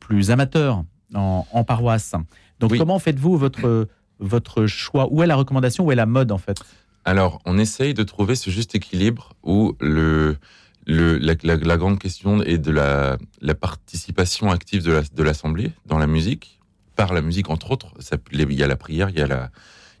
plus 0.00 0.30
amateurs 0.30 0.84
en, 1.14 1.64
paroisse. 1.64 2.14
Donc 2.60 2.76
comment 2.76 2.98
faites-vous 2.98 3.36
votre, 3.36 3.88
votre 4.18 4.66
choix? 4.66 5.08
Où 5.10 5.22
est 5.22 5.26
la 5.26 5.36
recommandation? 5.36 5.86
Où 5.86 5.92
est 5.92 5.96
la 5.96 6.06
mode 6.06 6.32
en 6.32 6.38
fait? 6.38 6.58
Alors, 7.04 7.40
on 7.44 7.58
essaye 7.58 7.94
de 7.94 8.02
trouver 8.02 8.34
ce 8.36 8.50
juste 8.50 8.74
équilibre 8.74 9.32
où 9.42 9.76
le, 9.80 10.36
le, 10.86 11.18
la, 11.18 11.76
grande 11.76 11.98
question 11.98 12.42
est 12.42 12.58
de 12.58 12.70
la, 12.70 13.18
la 13.40 13.54
participation 13.54 14.50
active 14.50 14.82
de 14.82 15.22
l'Assemblée 15.22 15.72
dans 15.86 15.98
la 15.98 16.06
musique, 16.06 16.60
la 17.12 17.22
musique 17.22 17.50
entre 17.50 17.70
autres. 17.70 17.88
il 18.32 18.52
y 18.52 18.62
a 18.62 18.66
la 18.66 18.76
prière, 18.76 19.10
il 19.10 19.18
y 19.18 19.22
a, 19.22 19.26
la, 19.26 19.50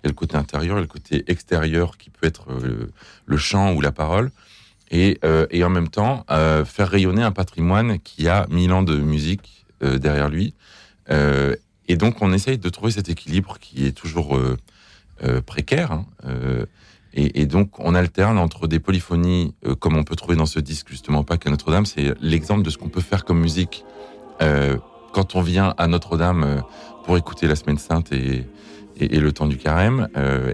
il 0.02 0.06
y 0.06 0.06
a 0.06 0.08
le 0.08 0.14
côté 0.14 0.36
intérieur, 0.36 0.78
le 0.78 0.86
côté 0.86 1.24
extérieur 1.26 1.98
qui 1.98 2.10
peut 2.10 2.26
être 2.26 2.50
euh, 2.50 2.90
le, 3.26 3.36
chant 3.36 3.72
ou 3.74 3.80
la 3.80 3.92
parole. 3.92 4.30
Et, 4.90 5.18
euh, 5.24 5.46
en 5.64 5.70
même 5.70 5.88
temps, 5.88 6.24
euh, 6.30 6.64
faire 6.64 6.88
rayonner 6.88 7.22
un 7.22 7.32
patrimoine 7.32 7.98
qui 7.98 8.28
a 8.28 8.46
mille 8.50 8.72
ans 8.72 8.82
de 8.82 8.96
musique 8.96 9.66
derrière 9.80 10.28
lui. 10.28 10.54
et 11.08 11.96
donc, 11.96 12.22
on 12.22 12.32
essaye 12.32 12.56
de 12.56 12.68
trouver 12.68 12.92
cet 12.92 13.08
équilibre 13.08 13.58
qui 13.58 13.84
est 13.84 13.90
toujours 13.90 14.38
précaire. 15.44 15.90
Hein, 15.90 16.06
et, 17.14 17.46
donc, 17.46 17.80
on 17.80 17.96
alterne 17.96 18.38
entre 18.38 18.68
des 18.68 18.78
polyphonies, 18.78 19.56
comme 19.80 19.96
on 19.96 20.04
peut 20.04 20.14
trouver 20.14 20.36
dans 20.36 20.46
ce 20.46 20.60
disque, 20.60 20.88
justement, 20.88 21.24
pas 21.24 21.36
qu'à 21.36 21.50
Notre-Dame. 21.50 21.84
C'est 21.84 22.14
l'exemple 22.20 22.62
de 22.62 22.70
ce 22.70 22.78
qu'on 22.78 22.90
peut 22.90 23.00
faire 23.00 23.24
comme 23.24 23.40
musique 23.40 23.84
euh, 24.42 24.76
quand 25.12 25.34
on 25.36 25.40
vient 25.40 25.74
à 25.78 25.86
Notre-Dame 25.88 26.44
euh, 26.44 26.60
pour 27.04 27.16
écouter 27.16 27.46
la 27.46 27.56
Semaine 27.56 27.78
Sainte 27.78 28.12
et, 28.12 28.46
le 29.00 29.32
temps 29.32 29.46
du 29.46 29.56
carême. 29.56 30.08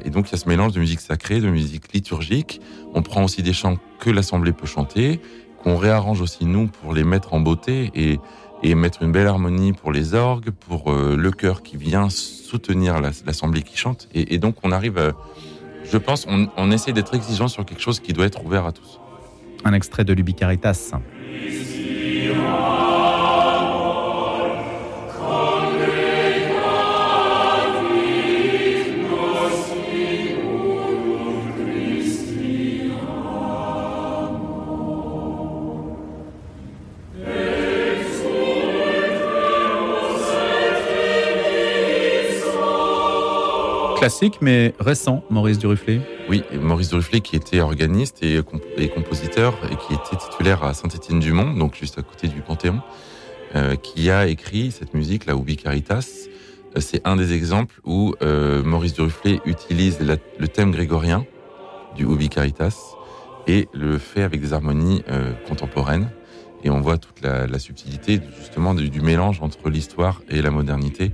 et 0.05 0.09
donc, 0.09 0.29
il 0.29 0.33
y 0.33 0.35
a 0.37 0.39
ce 0.39 0.49
mélange 0.49 0.73
de 0.73 0.81
musique 0.81 1.01
sacrée, 1.01 1.41
de 1.41 1.51
musique 1.51 1.93
liturgique. 1.93 2.63
On 2.95 3.03
prend 3.03 3.23
aussi 3.25 3.43
des 3.43 3.53
chants 3.53 3.77
que 3.99 4.09
l'Assemblée 4.09 4.53
peut 4.53 4.67
chanter, 4.67 5.21
qu'on 5.63 5.77
réarrange 5.77 6.23
aussi, 6.23 6.47
nous, 6.47 6.67
pour 6.67 6.95
les 6.95 7.05
mettre 7.05 7.35
en 7.35 7.41
beauté 7.41 7.91
et, 7.95 8.19
et 8.63 8.75
mettre 8.75 9.03
une 9.03 9.13
belle 9.13 9.27
harmonie 9.27 9.75
pour 9.75 9.93
les 9.93 10.15
orgues, 10.15 10.51
pour 10.51 10.91
le 10.93 11.31
chœur 11.31 11.63
qui 11.63 11.77
vient 11.77 12.09
soutenir 12.09 13.03
l'Assemblée 13.03 13.63
qui 13.63 13.77
chante. 13.77 14.09
Et, 14.15 14.35
et 14.35 14.39
donc, 14.39 14.55
on 14.63 14.73
arrive 14.73 14.97
à 14.97 15.13
je 15.91 15.99
pense, 15.99 16.27
on, 16.29 16.49
on 16.57 16.71
essaie 16.71 16.93
d'être 16.93 17.15
exigeant 17.15 17.49
sur 17.49 17.65
quelque 17.65 17.81
chose 17.81 18.01
qui 18.01 18.13
doit 18.13 18.27
être 18.27 18.45
ouvert 18.45 18.67
à 18.67 18.73
tous. 18.73 19.01
Un 19.65 19.73
extrait 19.73 20.05
de 20.05 20.13
l'Ubicaritas. 20.13 20.93
Classique, 44.09 44.39
mais 44.41 44.75
récent, 44.81 45.23
Maurice 45.29 45.59
Duruflé. 45.59 46.01
Oui, 46.31 46.43
Maurice 46.59 46.89
Duruflé 46.89 47.21
qui 47.21 47.37
était 47.37 47.61
organiste 47.61 48.23
et, 48.23 48.43
compositeur 48.89 49.59
et 49.71 49.77
qui 49.77 49.93
était 49.93 50.17
titulaire 50.17 50.65
à 50.65 50.73
Saint-Étienne-du-Mont, 50.73 51.53
donc 51.53 51.75
juste 51.75 51.99
à 51.99 52.03
côté 52.03 52.27
du 52.27 52.41
Panthéon, 52.41 52.81
euh, 53.55 53.77
qui 53.77 54.11
a 54.11 54.27
écrit 54.27 54.71
cette 54.71 54.95
musique, 54.95 55.27
la 55.27 55.35
Ubi 55.35 55.59
Caritas. 55.59 56.27
Euh, 56.75 56.81
c'est 56.81 57.07
un 57.07 57.17
des 57.17 57.35
exemples 57.35 57.83
où 57.85 58.15
euh, 58.23 58.63
Maurice 58.63 58.95
Duruflé 58.95 59.43
utilise 59.45 59.99
le 60.01 60.49
thème 60.49 60.71
grégorien 60.71 61.27
du 61.95 62.05
Ubi 62.05 62.31
Caritas 62.31 62.95
et 63.47 63.69
le 63.75 63.99
fait 63.99 64.23
avec 64.23 64.41
des 64.41 64.55
harmonies 64.55 65.03
contemporaines. 65.47 66.09
Et 66.65 66.71
on 66.71 66.81
voit 66.81 66.97
toute 66.97 67.21
la, 67.21 67.59
subtilité 67.59 68.21
justement 68.39 68.73
du 68.75 69.01
mélange 69.03 69.43
entre 69.43 69.69
l'histoire 69.69 70.23
et 70.31 70.41
la 70.41 70.51
modernité. 70.51 71.13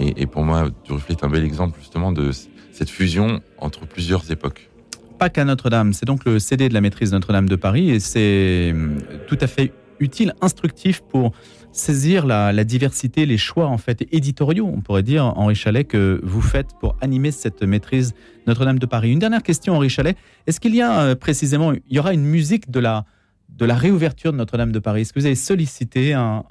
Et, 0.00 0.26
pour 0.26 0.44
moi, 0.44 0.70
Duruflé 0.84 1.14
est 1.14 1.24
un 1.24 1.28
bel 1.28 1.44
exemple 1.44 1.78
justement 1.78 2.10
de 2.10 2.30
cette 2.72 2.88
fusion 2.88 3.40
entre 3.58 3.86
plusieurs 3.86 4.30
époques. 4.30 4.70
Pas 5.18 5.28
qu'à 5.28 5.44
Notre-Dame, 5.44 5.92
c'est 5.92 6.06
donc 6.06 6.24
le 6.24 6.38
CD 6.38 6.70
de 6.70 6.74
la 6.74 6.80
maîtrise 6.80 7.12
Notre-Dame 7.12 7.48
de 7.48 7.56
Paris 7.56 7.90
et 7.90 8.00
c'est 8.00 8.70
hum, 8.72 8.98
tout 9.28 9.36
à 9.40 9.46
fait 9.46 9.72
utile, 9.98 10.32
instructif 10.40 11.02
pour 11.02 11.32
saisir 11.72 12.26
la, 12.26 12.64
diversité, 12.64 13.26
les 13.26 13.36
choix 13.36 13.66
en 13.66 13.76
fait 13.76 14.06
éditoriaux, 14.10 14.66
on 14.66 14.80
pourrait 14.80 15.02
dire, 15.02 15.24
Henri 15.36 15.54
Chalet, 15.54 15.86
que 15.86 16.18
vous 16.22 16.40
faites 16.40 16.70
pour 16.80 16.96
animer 17.02 17.30
cette 17.30 17.62
maîtrise 17.62 18.14
Notre-Dame 18.46 18.78
de 18.78 18.86
Paris. 18.86 19.12
Une 19.12 19.18
dernière 19.18 19.42
question, 19.42 19.74
Henri 19.74 19.90
Chalet. 19.90 20.16
Est-ce 20.46 20.58
qu'il 20.58 20.74
y 20.74 20.80
a 20.80 21.00
euh, 21.00 21.14
précisément, 21.14 21.72
il 21.72 21.82
y 21.90 21.98
aura 21.98 22.14
une 22.14 22.24
musique 22.24 22.70
de 22.70 22.80
la, 22.80 23.04
de 23.50 23.66
la 23.66 23.74
réouverture 23.74 24.32
de 24.32 24.38
Notre-Dame 24.38 24.72
de 24.72 24.78
Paris? 24.78 25.02
Est-ce 25.02 25.12
que 25.12 25.20
vous 25.20 25.26
avez 25.26 25.34
sollicité 25.34 26.14
un, 26.14 26.44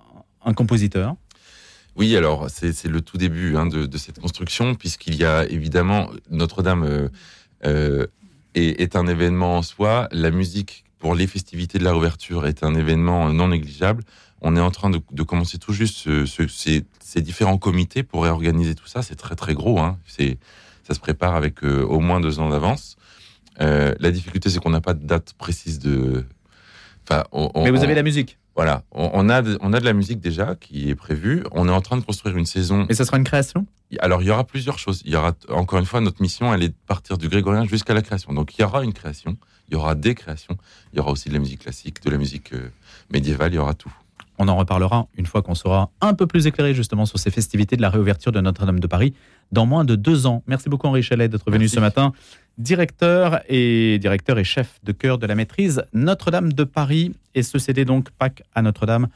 un 0.46 0.54
compositeur? 0.54 1.16
Oui, 1.96 2.16
alors 2.16 2.50
c'est 2.50 2.86
le 2.86 3.02
tout 3.02 3.18
début 3.18 3.58
hein, 3.58 3.66
de, 3.66 3.98
cette 3.98 4.20
construction, 4.20 4.76
puisqu'il 4.76 5.16
y 5.16 5.26
a 5.26 5.46
évidemment 5.46 6.10
Notre-Dame 6.30 6.84
euh, 6.84 7.10
euh, 7.66 8.08
est, 8.56 8.96
un 8.96 9.06
événement 9.08 9.58
en 9.58 9.62
soi. 9.62 10.08
La 10.12 10.32
musique 10.32 10.86
pour 10.98 11.14
les 11.14 11.28
festivités 11.28 11.78
de 11.78 11.84
la 11.84 11.92
réouverture 11.92 12.48
est 12.48 12.64
un 12.64 12.74
événement 12.74 13.32
non 13.34 13.50
négligeable. 13.50 14.04
On 14.42 14.56
est 14.56 14.62
en 14.62 14.72
train 14.72 14.90
de, 14.90 15.24
commencer 15.24 15.58
tout 15.58 15.74
juste 15.74 16.08
ces, 16.48 17.22
différents 17.22 17.58
comités 17.58 18.04
pour 18.04 18.24
réorganiser 18.24 18.76
tout 18.76 18.88
ça. 18.88 19.02
C'est 19.02 19.18
très 19.18 19.36
très 19.36 19.54
gros. 19.54 19.80
Hein. 19.80 19.98
Ça 20.08 20.94
se 20.94 21.00
prépare 21.02 21.36
avec 21.36 21.64
euh, 21.64 21.84
au 21.84 22.00
moins 22.00 22.22
deux 22.22 22.40
ans 22.40 22.50
d'avance. 22.50 22.96
la 23.60 24.12
difficulté, 24.12 24.50
c'est 24.50 24.60
qu'on 24.60 24.70
n'a 24.70 24.82
pas 24.82 24.94
de 24.94 25.06
date 25.06 25.34
précise 25.34 25.80
de. 25.80 26.26
Mais 27.12 27.72
vous 27.72 27.84
avez 27.84 27.96
la 27.96 28.04
musique. 28.04 28.39
Voilà, 28.60 28.84
on, 28.92 29.30
a 29.30 29.42
de, 29.42 29.58
on 29.62 29.72
a 29.72 29.80
de 29.80 29.86
la 29.86 29.94
musique 29.94 30.20
déjà 30.20 30.54
qui 30.54 30.90
est 30.90 30.96
prévue. 30.96 31.46
On 31.54 31.70
est 31.70 31.72
en 31.72 31.80
train 31.80 31.96
de 31.96 32.04
construire 32.04 32.36
une 32.36 32.46
saison. 32.46 32.86
Et 32.90 32.94
ça 32.94 33.06
sera 33.06 33.16
une 33.16 33.24
création? 33.24 33.66
Alors, 34.00 34.22
il 34.22 34.28
y 34.28 34.32
aura 34.32 34.44
plusieurs 34.44 34.78
choses. 34.78 35.02
Il 35.06 35.14
y 35.14 35.16
aura, 35.16 35.32
encore 35.48 35.80
une 35.80 35.86
fois, 35.86 36.02
notre 36.02 36.22
mission, 36.22 36.54
elle 36.54 36.64
est 36.64 36.68
de 36.68 36.76
partir 36.86 37.18
du 37.18 37.30
grégorien 37.30 37.64
jusqu'à 37.64 37.94
la 37.94 38.02
création. 38.02 38.34
Donc, 38.34 38.58
il 38.58 38.62
y 38.62 38.66
aura 38.66 38.84
une 38.84 38.92
création, 38.92 39.38
il 39.70 39.76
y 39.76 39.78
aura 39.78 39.96
des 39.96 40.14
créations, 40.14 40.58
il 40.92 40.98
y 40.98 41.00
aura 41.00 41.12
aussi 41.12 41.30
de 41.30 41.36
la 41.36 41.40
musique 41.40 41.62
classique, 41.62 42.04
de 42.04 42.10
la 42.10 42.18
musique 42.18 42.52
euh, 42.52 42.70
médiévale, 43.14 43.54
il 43.54 43.56
y 43.56 43.60
aura 43.60 43.76
tout. 43.76 43.94
On 44.42 44.48
en 44.48 44.56
reparlera 44.56 45.08
une 45.18 45.26
fois 45.26 45.42
qu'on 45.42 45.54
sera 45.54 45.92
un 46.00 46.14
peu 46.14 46.26
plus 46.26 46.48
éclairé 46.48 46.74
justement 46.74 47.06
sur 47.06 47.20
ces 47.20 47.30
festivités 47.30 47.76
de 47.76 47.82
la 47.82 47.90
réouverture 47.90 48.32
de 48.32 48.40
Notre-Dame 48.40 48.80
de 48.80 48.88
Paris 48.88 49.14
dans 49.52 49.66
moins 49.66 49.84
de 49.84 49.96
deux 49.96 50.28
ans. 50.28 50.44
Merci 50.48 50.70
beaucoup 50.70 50.88
Henri 50.88 51.04
Chalet 51.04 51.30
d'être 51.30 51.52
venu 51.52 51.68
ce 51.68 51.82
matin. 51.82 52.14
Directeur 52.58 53.42
et 53.50 54.00
directeur 54.00 54.40
et 54.40 54.46
chef 54.46 54.80
de 54.84 54.94
chœur 54.94 55.18
de 55.18 55.28
la 55.28 55.36
maîtrise 55.36 55.84
Notre-Dame 55.92 56.54
de 56.54 56.64
Paris 56.64 57.14
et 57.36 57.44
ce 57.44 57.60
CD 57.60 57.84
donc 57.84 58.12
Pâques 58.12 58.44
à 58.56 58.62
Notre-Dame 58.62 59.10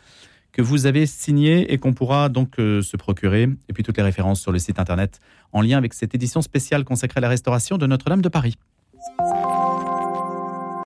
que 0.51 0.61
vous 0.61 0.85
avez 0.85 1.05
signé 1.05 1.71
et 1.71 1.77
qu'on 1.77 1.93
pourra 1.93 2.27
donc 2.27 2.59
euh, 2.59 2.81
se 2.81 2.97
procurer. 2.97 3.49
Et 3.69 3.73
puis 3.73 3.83
toutes 3.83 3.97
les 3.97 4.03
références 4.03 4.41
sur 4.41 4.51
le 4.51 4.59
site 4.59 4.77
internet 4.77 5.21
en 5.53 5.61
lien 5.61 5.77
avec 5.77 5.93
cette 5.93 6.13
édition 6.13 6.41
spéciale 6.41 6.83
consacrée 6.83 7.19
à 7.19 7.21
la 7.21 7.29
restauration 7.29 7.77
de 7.77 7.87
Notre-Dame 7.87 8.21
de 8.21 8.29
Paris. 8.29 8.57